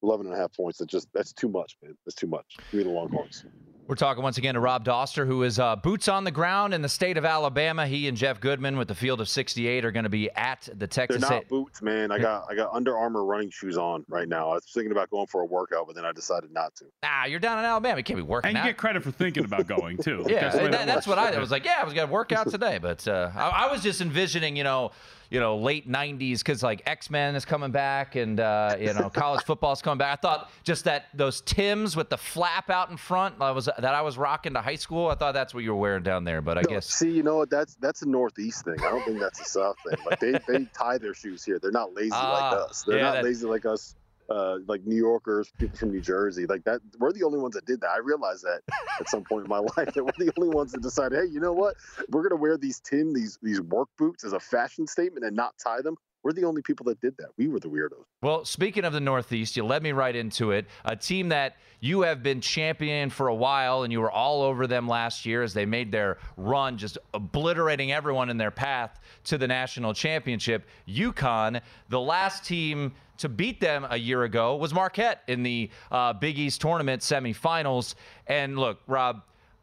[0.03, 1.95] 11 and a half points that's just that's too much man.
[2.07, 2.61] That's too much.
[2.71, 3.45] Give me the longhorns
[3.93, 6.81] we're talking once again to Rob Dauster, who is uh, boots on the ground in
[6.81, 7.87] the state of Alabama.
[7.87, 10.87] He and Jeff Goodman with the field of 68 are going to be at the
[10.87, 11.21] Texas.
[11.21, 12.11] They're not boots, man.
[12.11, 14.49] I got I got Under Armour running shoes on right now.
[14.49, 16.87] I was thinking about going for a workout, but then I decided not to.
[17.03, 17.99] Nah, you're down in Alabama.
[17.99, 18.49] You can't be working.
[18.49, 18.67] And you out.
[18.69, 20.25] get credit for thinking about going too.
[20.27, 21.67] yeah, that's, that, that's what I, I was like.
[21.67, 24.57] Yeah, I was going to work out today, but uh, I, I was just envisioning,
[24.57, 24.93] you know
[25.33, 29.09] you know, late 90s because like X Men is coming back and, uh, you know,
[29.09, 30.19] college football is coming back.
[30.19, 33.95] I thought just that those Tims with the flap out in front I was that
[33.95, 35.09] I was rocking to high school.
[35.09, 36.87] I thought that's what you were wearing down there, but I no, guess.
[36.87, 37.51] See, you know what?
[37.51, 38.77] That's that's a Northeast thing.
[38.81, 39.99] I don't think that's a South thing.
[40.05, 41.59] Like they, they tie their shoes here.
[41.61, 42.85] They're not lazy uh, like ah, us.
[42.87, 43.25] They're yeah, not that...
[43.25, 43.95] lazy like us
[44.31, 46.81] uh, like New Yorkers, people from New Jersey, like that.
[46.99, 47.91] We're the only ones that did that.
[47.91, 48.61] I realized that
[49.01, 51.41] at some point in my life that we're the only ones that decided, hey, you
[51.41, 51.77] know what?
[52.09, 55.55] We're gonna wear these tin, these these work boots as a fashion statement and not
[55.63, 55.97] tie them.
[56.23, 57.29] We're the only people that did that.
[57.37, 58.05] We were the weirdos.
[58.23, 60.67] Well, speaking of the Northeast, you led me right into it.
[60.85, 64.69] A team that you have been championing for a while, and you were all over
[64.69, 69.37] them last year as they made their run, just obliterating everyone in their path to
[69.37, 70.69] the national championship.
[70.89, 76.13] UConn, the last team to beat them a year ago was Marquette in the uh,
[76.13, 77.95] Big East tournament semifinals.
[78.27, 79.23] And look, Rob,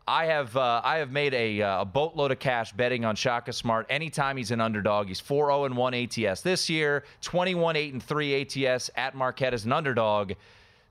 [0.10, 3.54] I have uh, I have made a, uh, a, boatload of cash betting on Shaka
[3.54, 5.08] Smart anytime he's an underdog.
[5.08, 9.66] He's 4 0 1 ATS this year, 21 8 and 3 ATS at Marquette as
[9.66, 10.32] an underdog.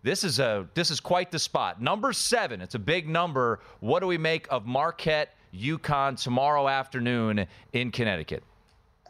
[0.04, 1.82] This is a this is quite the spot.
[1.82, 2.60] Number seven.
[2.60, 3.58] It's a big number.
[3.80, 8.44] What do we make of Marquette UConn tomorrow afternoon in Connecticut?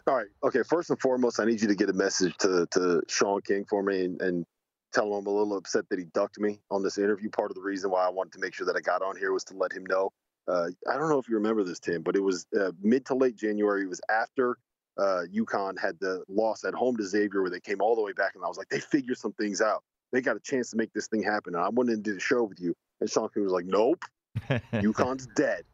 [0.07, 0.29] All right.
[0.43, 0.63] Okay.
[0.63, 3.83] First and foremost, I need you to get a message to to Sean King for
[3.83, 4.47] me and, and
[4.93, 7.31] tell him I'm a little upset that he ducked me on this interview.
[7.31, 9.33] Part of the reason why I wanted to make sure that I got on here
[9.33, 10.11] was to let him know
[10.49, 13.15] Uh, I don't know if you remember this, Tim, but it was uh, mid to
[13.15, 13.83] late January.
[13.83, 14.57] It was after
[14.97, 18.13] uh, UConn had the loss at home to Xavier, where they came all the way
[18.13, 19.85] back, and I was like, they figured some things out.
[20.11, 21.55] They got a chance to make this thing happen.
[21.55, 23.67] And I went in and did a show with you, and Sean King was like,
[23.67, 24.03] nope,
[24.73, 25.65] UConn's dead.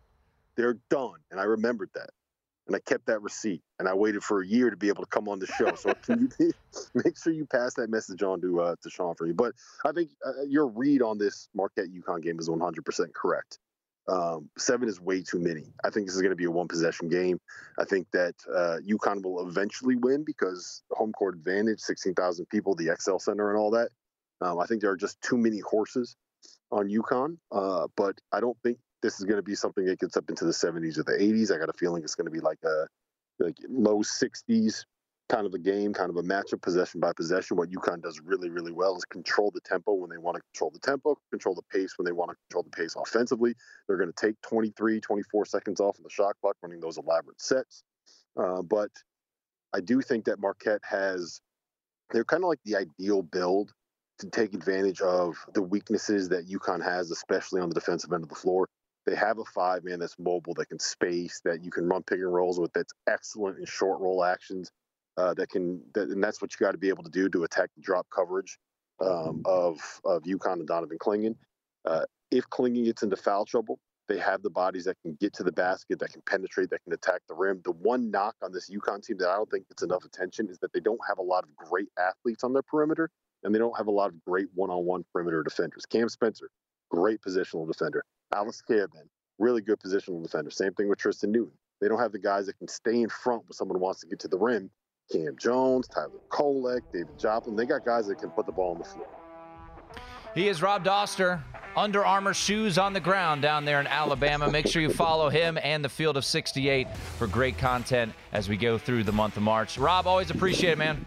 [0.57, 1.21] They're done.
[1.31, 2.11] And I remembered that.
[2.67, 3.62] And I kept that receipt.
[3.79, 5.75] And I waited for a year to be able to come on the show.
[5.75, 6.53] So can you
[6.95, 9.33] make sure you pass that message on to uh, to Sean for me?
[9.33, 9.55] But
[9.85, 13.59] I think uh, your read on this Marquette UConn game is 100% correct.
[14.07, 15.73] Um, seven is way too many.
[15.83, 17.41] I think this is going to be a one possession game.
[17.79, 22.95] I think that uh, UConn will eventually win because home court advantage, 16,000 people, the
[23.01, 23.89] XL Center, and all that.
[24.41, 26.17] Um, I think there are just too many horses
[26.71, 30.16] on UConn, uh, but I don't think this is going to be something that gets
[30.16, 31.55] up into the 70s or the 80s.
[31.55, 32.86] I got a feeling it's going to be like a
[33.38, 34.84] like low 60s
[35.28, 37.59] kind of a game, kind of a matchup possession by possession.
[37.59, 40.70] What UConn does really, really well is control the tempo when they want to control
[40.70, 43.55] the tempo, control the pace when they want to control the pace offensively.
[43.86, 47.42] They're going to take 23, 24 seconds off of the shot clock running those elaborate
[47.42, 47.82] sets.
[48.38, 48.90] Uh, but
[49.74, 51.40] I do think that Marquette has,
[52.11, 53.70] they're kind of like the ideal build
[54.20, 58.30] to take advantage of the weaknesses that UConn has, especially on the defensive end of
[58.30, 58.66] the floor.
[59.07, 62.18] They have a five man that's mobile, that can space, that you can run pick
[62.18, 64.70] and rolls with, that's excellent in short roll actions.
[65.16, 67.44] Uh, that can, that, and that's what you got to be able to do to
[67.44, 68.59] attack the drop coverage
[69.00, 71.36] um, of of UConn and Donovan Clingan.
[71.84, 73.78] Uh, if Clingan gets into foul trouble,
[74.09, 76.92] they have the bodies that can get to the basket, that can penetrate, that can
[76.92, 77.61] attack the rim.
[77.64, 80.59] The one knock on this UConn team that I don't think gets enough attention is
[80.59, 83.11] that they don't have a lot of great athletes on their perimeter
[83.42, 85.86] and they don't have a lot of great one-on-one perimeter defenders.
[85.86, 86.50] Cam Spencer,
[86.90, 88.05] great positional defender.
[88.33, 89.09] Alex Karaban,
[89.39, 90.51] really good positional defender.
[90.51, 91.53] Same thing with Tristan Newton.
[91.81, 94.18] They don't have the guys that can stay in front when someone wants to get
[94.20, 94.70] to the rim.
[95.12, 97.57] Cam Jones, Tyler Kolek, David Joplin.
[97.57, 99.07] They got guys that can put the ball on the floor.
[100.35, 101.43] He is Rob Dauster,
[101.77, 104.51] Under Armour shoes on the ground down there in Alabama.
[104.51, 108.57] Make sure you follow him and the Field of 68 for great content as we
[108.57, 109.79] go through the month of March.
[109.79, 111.07] Rob, always appreciate it, man.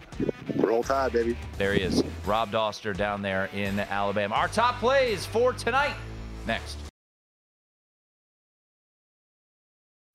[0.56, 1.36] Roll Tide, baby.
[1.58, 4.34] There he is, Rob Dauster down there in Alabama.
[4.34, 5.94] Our top plays for tonight.
[6.46, 6.87] Next.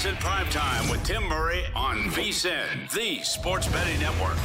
[0.00, 4.38] VSIN Primetime with Tim Murray on VSIN, the sports betting network.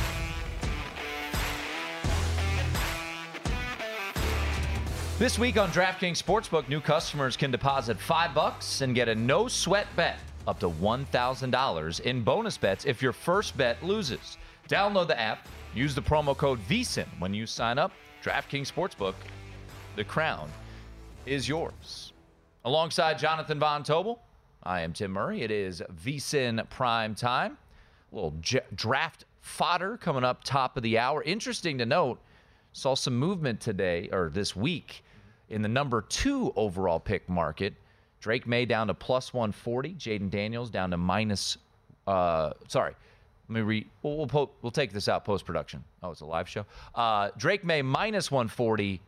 [5.17, 9.47] This week on DraftKings Sportsbook, new customers can deposit five bucks and get a no
[9.47, 14.37] sweat bet up to $1,000 in bonus bets if your first bet loses.
[14.67, 17.93] Download the app, use the promo code VSIN when you sign up.
[18.21, 19.15] DraftKings Sportsbook,
[19.95, 20.51] the crown
[21.25, 22.11] is yours.
[22.65, 24.19] Alongside Jonathan Von Tobel,
[24.65, 25.41] I am Tim Murray.
[25.41, 27.57] It is VSIN Prime Time.
[28.11, 31.21] A little j- draft fodder coming up top of the hour.
[31.23, 32.19] Interesting to note,
[32.73, 35.03] saw some movement today or this week
[35.49, 37.73] in the number two overall pick market.
[38.19, 39.93] Drake Maye down to plus 140.
[39.93, 41.57] Jayden Daniels down to minus.
[42.07, 42.95] Uh, sorry,
[43.49, 43.87] let me read.
[44.01, 45.83] We'll, we'll, po- we'll take this out post production.
[46.01, 46.65] Oh, it's a live show.
[46.95, 48.99] Uh, Drake Maye minus 140.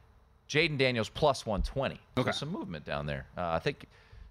[0.47, 1.99] Jayden Daniels plus 120.
[2.19, 2.31] Okay.
[2.31, 3.25] So some movement down there.
[3.35, 3.85] Uh, I think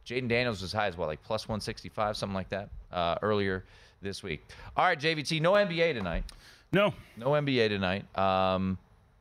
[0.07, 3.65] Jayden Daniels was as high as what, like plus 165, something like that, uh, earlier
[4.01, 4.45] this week.
[4.77, 6.25] All right, JVT, no NBA tonight.
[6.73, 6.95] No.
[7.17, 8.05] No NBA tonight.
[8.19, 8.79] Um,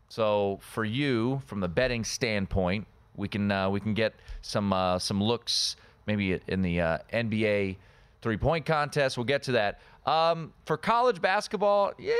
[0.09, 4.99] so for you, from the betting standpoint, we can uh, we can get some uh,
[4.99, 5.75] some looks
[6.05, 7.77] maybe in the uh, NBA
[8.21, 9.17] three point contest.
[9.17, 9.79] We'll get to that.
[10.05, 12.13] Um, for college basketball, yeah,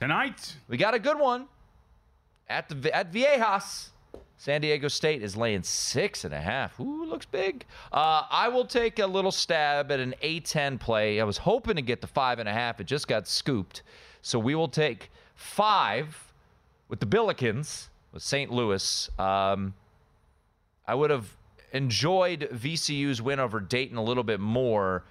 [0.00, 0.56] Tonight.
[0.68, 1.46] we got a good one
[2.48, 3.90] at the at Viejas.
[4.40, 6.78] San Diego State is laying six and a half.
[6.78, 7.64] Ooh, looks big.
[7.92, 11.20] Uh, I will take a little stab at an A10 play.
[11.20, 12.80] I was hoping to get the five and a half.
[12.80, 13.82] It just got scooped.
[14.22, 16.32] So we will take five
[16.88, 18.52] with the Billikens with St.
[18.52, 19.10] Louis.
[19.18, 19.74] Um,
[20.86, 21.34] I would have
[21.72, 25.02] enjoyed VCU's win over Dayton a little bit more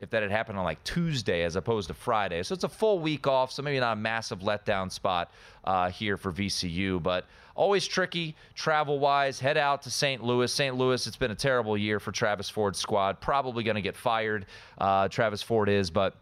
[0.00, 2.42] if that had happened on like Tuesday as opposed to Friday.
[2.42, 5.30] So it's a full week off, so maybe not a massive letdown spot
[5.64, 9.40] uh, here for VCU, but always tricky travel wise.
[9.40, 10.22] Head out to St.
[10.22, 10.52] Louis.
[10.52, 10.76] St.
[10.76, 13.20] Louis, it's been a terrible year for Travis Ford's squad.
[13.20, 14.46] Probably going to get fired.
[14.78, 16.16] Uh, Travis Ford is, but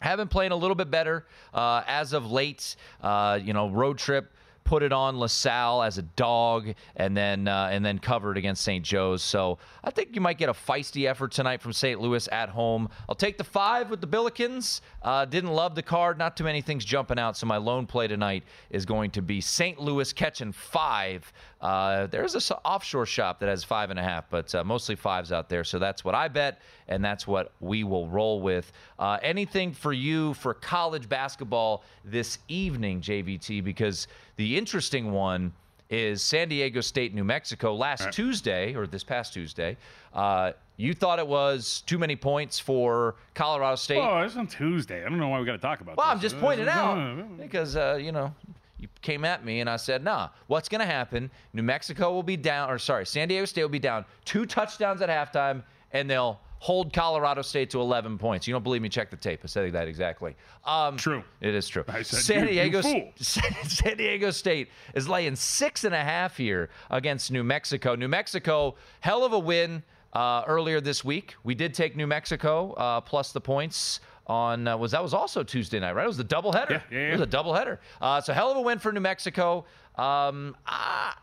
[0.00, 2.76] have been playing a little bit better uh, as of late.
[3.00, 4.32] Uh, you know, road trip
[4.64, 8.84] put it on LaSalle as a dog, and then uh, and then covered against St.
[8.84, 9.22] Joe's.
[9.22, 12.00] So I think you might get a feisty effort tonight from St.
[12.00, 12.88] Louis at home.
[13.08, 14.80] I'll take the five with the Billikens.
[15.02, 16.18] Uh, didn't love the card.
[16.18, 17.36] Not too many things jumping out.
[17.36, 19.80] So my lone play tonight is going to be St.
[19.80, 21.32] Louis catching five.
[21.60, 25.30] Uh, there's a offshore shop that has five and a half, but uh, mostly fives
[25.30, 25.62] out there.
[25.62, 28.72] So that's what I bet, and that's what we will roll with.
[28.98, 33.62] Uh, anything for you for college basketball this evening, JVT?
[33.64, 35.52] Because the interesting one
[35.90, 37.74] is San Diego State, New Mexico.
[37.74, 38.12] Last right.
[38.12, 39.76] Tuesday, or this past Tuesday,
[40.14, 43.98] uh, you thought it was too many points for Colorado State.
[43.98, 45.04] Oh, it's on Tuesday.
[45.04, 46.14] I don't know why we got to talk about Well, this.
[46.14, 48.34] I'm just Uh, pointing uh, out because uh, you know
[48.78, 51.30] you came at me and I said, "Nah, what's going to happen?
[51.52, 55.02] New Mexico will be down, or sorry, San Diego State will be down two touchdowns
[55.02, 55.62] at halftime,
[55.92, 58.88] and they'll hold Colorado State to 11 points." You don't believe me?
[58.88, 59.40] Check the tape.
[59.42, 60.36] I said that exactly.
[60.64, 61.24] Um, True.
[61.40, 61.84] It is true.
[61.88, 66.36] Said, San "You- you Diego, fool." San Diego State is laying six and a half
[66.36, 67.94] here against New Mexico.
[67.96, 69.82] New Mexico, hell of a win
[70.12, 71.34] uh, earlier this week.
[71.42, 75.42] We did take New Mexico uh, plus the points on uh, was that was also
[75.42, 76.04] Tuesday night, right?
[76.04, 76.70] It was the doubleheader.
[76.70, 77.24] Yeah, yeah, It was yeah.
[77.40, 77.78] a doubleheader.
[78.00, 79.64] Uh, so hell of a win for New Mexico.
[79.96, 81.14] Um, I,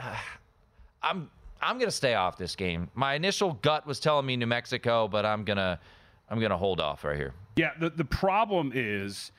[1.02, 1.30] I'm
[1.60, 2.88] I'm gonna stay off this game.
[2.94, 5.80] My initial gut was telling me New Mexico, but I'm gonna
[6.28, 7.32] I'm gonna hold off right here.
[7.56, 9.32] Yeah, the, the problem is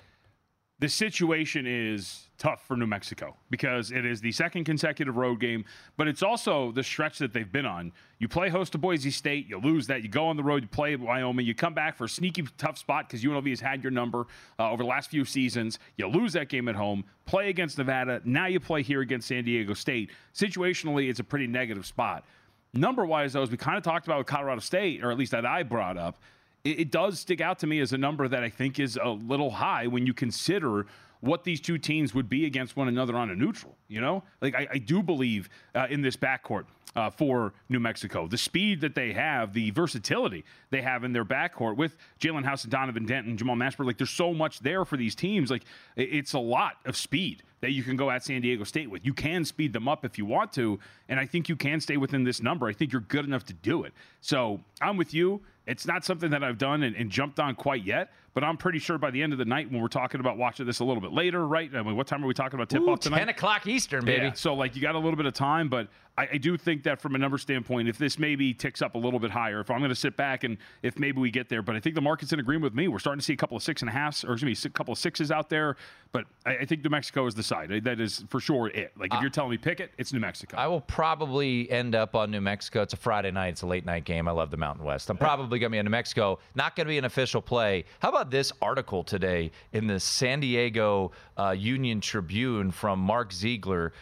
[0.79, 5.65] the situation is tough for New Mexico because it is the second consecutive road game,
[5.97, 7.91] but it's also the stretch that they've been on.
[8.17, 10.69] You play host to Boise State, you lose that, you go on the road, you
[10.69, 13.91] play Wyoming, you come back for a sneaky tough spot because UNLV has had your
[13.91, 14.27] number
[14.57, 15.79] uh, over the last few seasons.
[15.97, 19.43] You lose that game at home, play against Nevada, now you play here against San
[19.43, 20.11] Diego State.
[20.33, 22.25] Situationally, it's a pretty negative spot.
[22.73, 25.31] Number wise, though, as we kind of talked about with Colorado State, or at least
[25.31, 26.19] that I brought up,
[26.63, 29.09] it, it does stick out to me as a number that I think is a
[29.09, 30.85] little high when you consider
[31.21, 33.75] what these two teams would be against one another on a neutral.
[33.87, 38.27] You know, like I, I do believe uh, in this backcourt uh, for New Mexico,
[38.27, 42.63] the speed that they have, the versatility they have in their backcourt with Jalen House
[42.63, 43.85] and Donovan Denton, Jamal Mashburn.
[43.85, 45.51] Like there's so much there for these teams.
[45.51, 45.63] Like
[45.95, 49.05] it's a lot of speed that you can go at San Diego State with.
[49.05, 51.97] You can speed them up if you want to, and I think you can stay
[51.97, 52.67] within this number.
[52.67, 53.93] I think you're good enough to do it.
[54.21, 55.41] So I'm with you.
[55.67, 58.79] It's not something that I've done and, and jumped on quite yet, but I'm pretty
[58.79, 61.01] sure by the end of the night when we're talking about watching this a little
[61.01, 61.69] bit later, right?
[61.75, 63.19] I mean, what time are we talking about tip Ooh, off tonight?
[63.19, 64.25] 10 o'clock Eastern, baby.
[64.25, 65.87] Yeah, so like you got a little bit of time, but
[66.19, 68.97] I, I do think that from a number standpoint, if this maybe ticks up a
[68.97, 71.61] little bit higher, if I'm going to sit back and if maybe we get there,
[71.61, 72.89] but I think the market's in agreement with me.
[72.89, 74.73] We're starting to see a couple of six and a halfs, or excuse me, a
[74.73, 75.77] couple of sixes out there,
[76.11, 77.69] but I, I think New Mexico is the side.
[77.85, 78.91] That is for sure it.
[78.97, 80.57] Like if you're telling me pick it, it's New Mexico.
[80.57, 82.81] I will probably end up on New Mexico.
[82.81, 83.49] It's a Friday night.
[83.49, 84.27] It's a late night game.
[84.27, 85.09] I love the Mountain West.
[85.09, 86.39] I'm probably going to be in New Mexico.
[86.53, 87.85] Not going to be an official play.
[87.99, 93.93] How about this article today in the San Diego uh, Union Tribune from Mark Ziegler?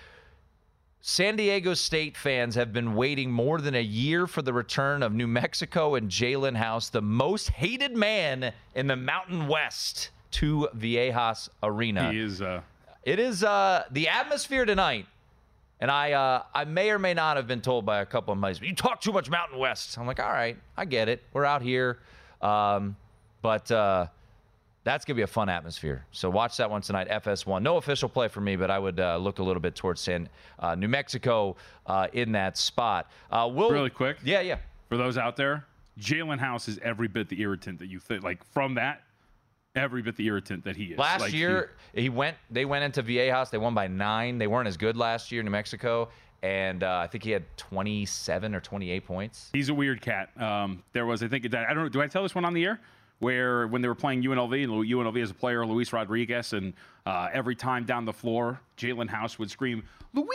[1.10, 5.14] San Diego State fans have been waiting more than a year for the return of
[5.14, 11.48] New Mexico and Jalen House, the most hated man in the Mountain West, to Viejas
[11.64, 12.12] Arena.
[12.12, 12.42] he is.
[12.42, 12.60] Uh,
[13.06, 15.06] It is uh, the atmosphere tonight,
[15.80, 18.42] and I uh, I may or may not have been told by a couple of
[18.42, 18.60] buddies.
[18.60, 19.98] You talk too much Mountain West.
[19.98, 21.24] I'm like, all right, I get it.
[21.32, 22.00] We're out here,
[22.42, 22.98] um,
[23.42, 24.08] but uh,
[24.88, 26.06] that's gonna be a fun atmosphere.
[26.12, 27.10] So watch that one tonight.
[27.10, 27.62] FS1.
[27.62, 30.30] No official play for me, but I would uh, look a little bit towards San
[30.60, 33.12] uh, New Mexico uh, in that spot.
[33.30, 34.18] Uh, we'll really quick.
[34.24, 34.60] Yeah, yeah.
[34.88, 35.66] For those out there,
[36.00, 38.24] Jalen House is every bit the irritant that you think.
[38.24, 39.04] Like from that,
[39.76, 40.98] every bit the irritant that he is.
[40.98, 42.38] Last Like, year, he, went.
[42.50, 43.50] They went into Viejas.
[43.50, 44.38] They won by nine.
[44.38, 46.08] They weren't as good last year, New Mexico,
[46.44, 49.50] and uh, I think he had 27 or 28 points.
[49.52, 50.30] He's a weird cat.
[50.42, 51.90] Um, there was, I think, I don't know.
[51.90, 52.80] Do I tell this one on the air?
[53.20, 56.74] Where when they were playing UNLV and UNLV as a player, Luis Rodriguez, and
[57.06, 60.28] uh, every time down the floor, Jalen House would scream, Luis!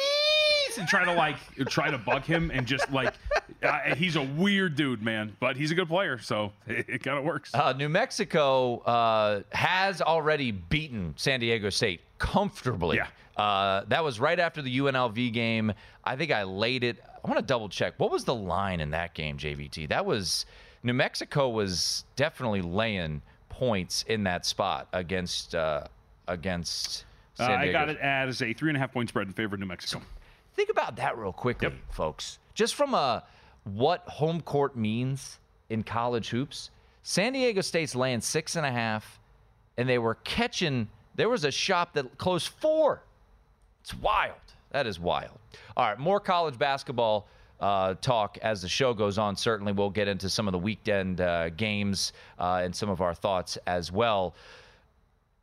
[0.78, 1.36] And try to like
[1.68, 3.14] try to bug him and just like
[3.62, 7.18] uh, he's a weird dude, man, but he's a good player, so it, it kind
[7.18, 7.54] of works.
[7.54, 12.96] Uh, New Mexico uh, has already beaten San Diego State comfortably.
[12.96, 13.06] Yeah.
[13.36, 15.72] Uh, that was right after the UNLV game.
[16.04, 17.02] I think I laid it.
[17.24, 17.94] I want to double check.
[17.98, 19.88] What was the line in that game, JVT?
[19.88, 20.44] That was
[20.82, 25.84] New Mexico was definitely laying points in that spot against uh,
[26.26, 27.04] against.
[27.38, 29.60] Uh, I got it as a three and a half point spread in favor of
[29.60, 30.02] New Mexico.
[30.54, 32.38] Think about that real quickly, folks.
[32.54, 33.24] Just from a
[33.64, 35.38] what home court means
[35.70, 36.70] in college hoops.
[37.04, 39.20] San Diego State's laying six and a half,
[39.76, 40.88] and they were catching.
[41.14, 43.02] There was a shop that closed four.
[43.80, 44.36] It's wild.
[44.70, 45.38] That is wild.
[45.76, 47.28] All right, more college basketball
[47.62, 49.36] uh, talk as the show goes on.
[49.36, 53.14] Certainly, we'll get into some of the weekend uh, games uh, and some of our
[53.14, 54.34] thoughts as well.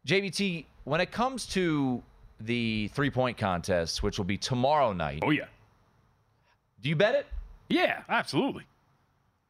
[0.06, 2.04] JVT, when it comes to
[2.42, 5.20] the three point contest, which will be tomorrow night.
[5.24, 5.46] Oh yeah.
[6.82, 7.26] Do you bet it?
[7.70, 8.64] Yeah, absolutely.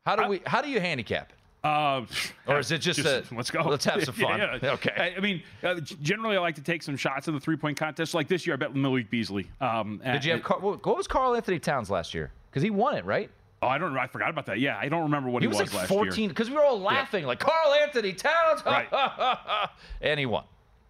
[0.05, 0.41] How do we?
[0.45, 1.35] How do you handicap it?
[1.61, 2.05] Uh,
[2.47, 3.61] Or is it just, a let's go?
[3.63, 4.39] Let's have some fun.
[4.39, 4.71] Yeah, yeah.
[4.71, 4.93] Okay.
[4.97, 7.77] I, I mean, uh, generally, I like to take some shots in the three point
[7.77, 8.13] contest.
[8.13, 9.47] Like this year, I bet Malik Beasley.
[9.61, 12.31] Um, Did you have Car- what what was Karl-Anthony Towns last year?
[12.49, 13.29] Because he won it, right?
[13.61, 13.97] Oh, I don't.
[13.97, 14.59] I forgot about that.
[14.59, 15.57] Yeah, I don't remember what he was.
[15.57, 16.29] he, was, like last 14 year.
[16.29, 18.63] because we were all laughing like Karl-Anthony Towns.
[18.65, 18.87] Right.
[20.01, 20.45] and he won.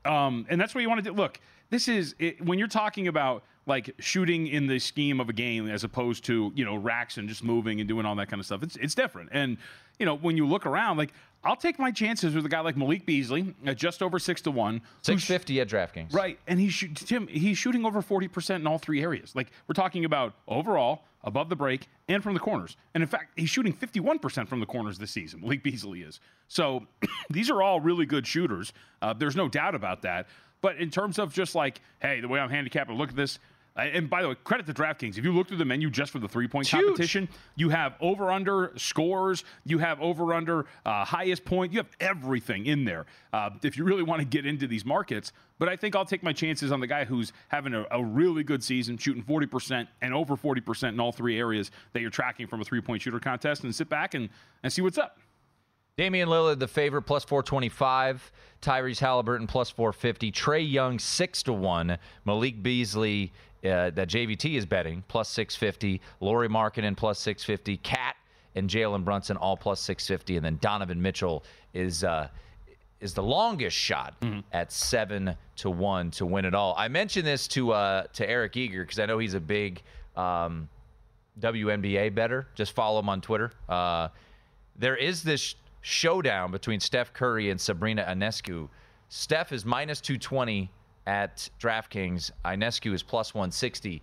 [0.05, 1.15] Um, and that's what you want to do.
[1.15, 1.39] Look,
[1.71, 5.69] this is it, when you're talking about like shooting in the scheme of a game
[5.69, 8.45] as opposed to you know racks and just moving and doing all that kind of
[8.45, 8.61] stuff.
[8.63, 9.29] It's it's different.
[9.31, 9.57] And
[9.97, 12.75] you know when you look around, like I'll take my chances with a guy like
[12.75, 14.81] Malik Beasley at just over six to one.
[15.03, 16.13] 650 at DraftKings.
[16.13, 17.27] Right, and he's shoot- Tim.
[17.27, 19.35] He's shooting over forty percent in all three areas.
[19.35, 22.75] Like we're talking about overall, above the break, and from the corners.
[22.93, 25.39] And in fact, he's shooting fifty-one percent from the corners this season.
[25.41, 26.19] Malik Beasley is.
[26.49, 26.85] So
[27.29, 28.73] these are all really good shooters.
[29.01, 30.27] Uh, there's no doubt about that.
[30.61, 33.39] But in terms of just like, hey, the way I'm handicapped, look at this.
[33.87, 35.17] And by the way, credit to DraftKings.
[35.17, 36.83] If you look through the menu just for the three point huge.
[36.83, 41.89] competition, you have over under scores, you have over under uh, highest point, you have
[41.99, 43.05] everything in there.
[43.33, 46.23] Uh, if you really want to get into these markets, but I think I'll take
[46.23, 50.13] my chances on the guy who's having a, a really good season, shooting 40% and
[50.13, 53.63] over 40% in all three areas that you're tracking from a three point shooter contest,
[53.63, 54.29] and sit back and,
[54.63, 55.19] and see what's up.
[55.99, 58.31] Damian Lillard, the favorite, plus 425.
[58.61, 60.31] Tyrese Halliburton, plus 450.
[60.31, 61.97] Trae Young, 6 to 1.
[62.23, 63.33] Malik Beasley,
[63.63, 66.01] uh, that JVT is betting, plus 650.
[66.19, 67.77] Lauri Markkanen, plus 650.
[67.77, 68.15] KAT
[68.55, 70.37] and Jalen Brunson, all plus 650.
[70.37, 71.43] And then Donovan Mitchell
[71.73, 72.03] is.
[72.03, 72.27] Uh,
[73.01, 74.13] is the longest shot
[74.51, 76.75] at seven to one to win it all.
[76.77, 79.81] I mentioned this to uh, to Eric Eager because I know he's a big
[80.17, 80.67] um,
[81.39, 82.47] WNBA better.
[82.55, 83.51] Just follow him on Twitter.
[83.69, 84.09] Uh,
[84.77, 88.67] there is this showdown between Steph Curry and Sabrina Ionescu.
[89.07, 90.69] Steph is minus 220
[91.07, 92.31] at DraftKings.
[92.45, 94.01] Ionescu is plus 160.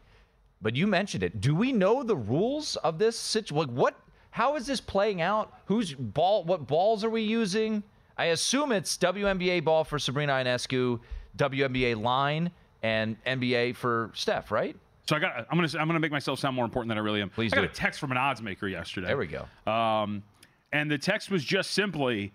[0.62, 1.40] But you mentioned it.
[1.40, 3.57] Do we know the rules of this situation?
[3.57, 3.99] Like what?
[4.30, 5.53] How is this playing out?
[5.66, 6.44] Who's ball?
[6.44, 7.82] What balls are we using?
[8.18, 11.01] I assume it's WNBA ball for Sabrina Ionescu,
[11.36, 12.51] WNBA line,
[12.82, 14.76] and NBA for Steph, right?
[15.09, 15.47] So I got.
[15.51, 15.68] I'm gonna.
[15.78, 17.30] I'm gonna make myself sound more important than I really am.
[17.30, 17.68] Please I got do.
[17.68, 19.07] a text from an odds maker yesterday.
[19.09, 19.47] There we go.
[19.70, 20.22] Um,
[20.72, 22.32] and the text was just simply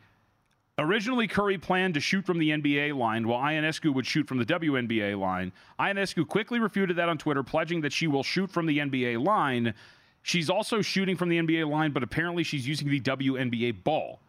[0.82, 4.46] originally Curry planned to shoot from the NBA line while Ionescu would shoot from the
[4.46, 5.52] WNBA line.
[5.80, 9.74] Ionescu quickly refuted that on Twitter, pledging that she will shoot from the NBA line.
[10.24, 14.20] She's also shooting from the NBA line, but apparently she's using the WNBA ball.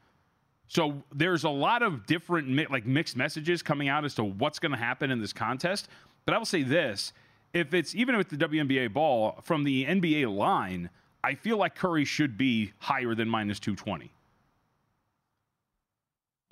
[0.69, 4.59] So there's a lot of different mi- like mixed messages coming out as to what's
[4.59, 5.89] going to happen in this contest.
[6.25, 7.13] But I will say this:
[7.53, 10.89] if it's even with the WNBA ball from the NBA line,
[11.23, 14.11] I feel like Curry should be higher than minus 220.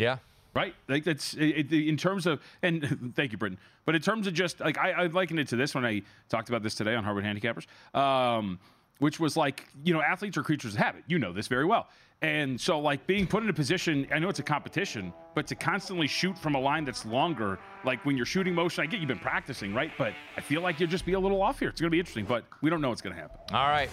[0.01, 0.19] Yeah.
[0.55, 0.75] Right?
[0.89, 3.59] Like that's it, in terms of and thank you, Britton.
[3.85, 6.49] But in terms of just like I, I likened it to this when I talked
[6.49, 8.59] about this today on Harvard Handicappers, um,
[8.99, 11.05] which was like you know athletes are creatures of habit.
[11.07, 11.89] You know this very well.
[12.23, 15.55] And so like being put in a position, I know it's a competition, but to
[15.55, 19.09] constantly shoot from a line that's longer, like when you're shooting motion, I get you've
[19.09, 19.91] been practicing, right?
[19.97, 21.71] But I feel like you'll just be a little off here.
[21.71, 23.39] It's gonna be interesting, but we don't know what's gonna happen.
[23.55, 23.89] All right.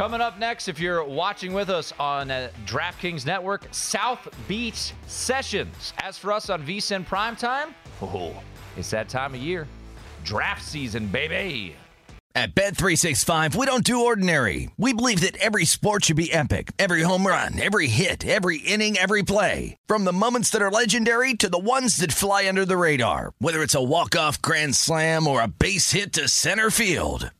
[0.00, 5.92] Coming up next, if you're watching with us on uh, DraftKings Network, South Beach Sessions.
[5.98, 8.34] As for us on VSIN Primetime, oh,
[8.78, 9.68] it's that time of year.
[10.24, 11.76] Draft season, baby.
[12.34, 14.70] At Bet365, we don't do ordinary.
[14.78, 16.72] We believe that every sport should be epic.
[16.78, 19.76] Every home run, every hit, every inning, every play.
[19.86, 23.34] From the moments that are legendary to the ones that fly under the radar.
[23.38, 27.32] Whether it's a walk-off grand slam or a base hit to center field.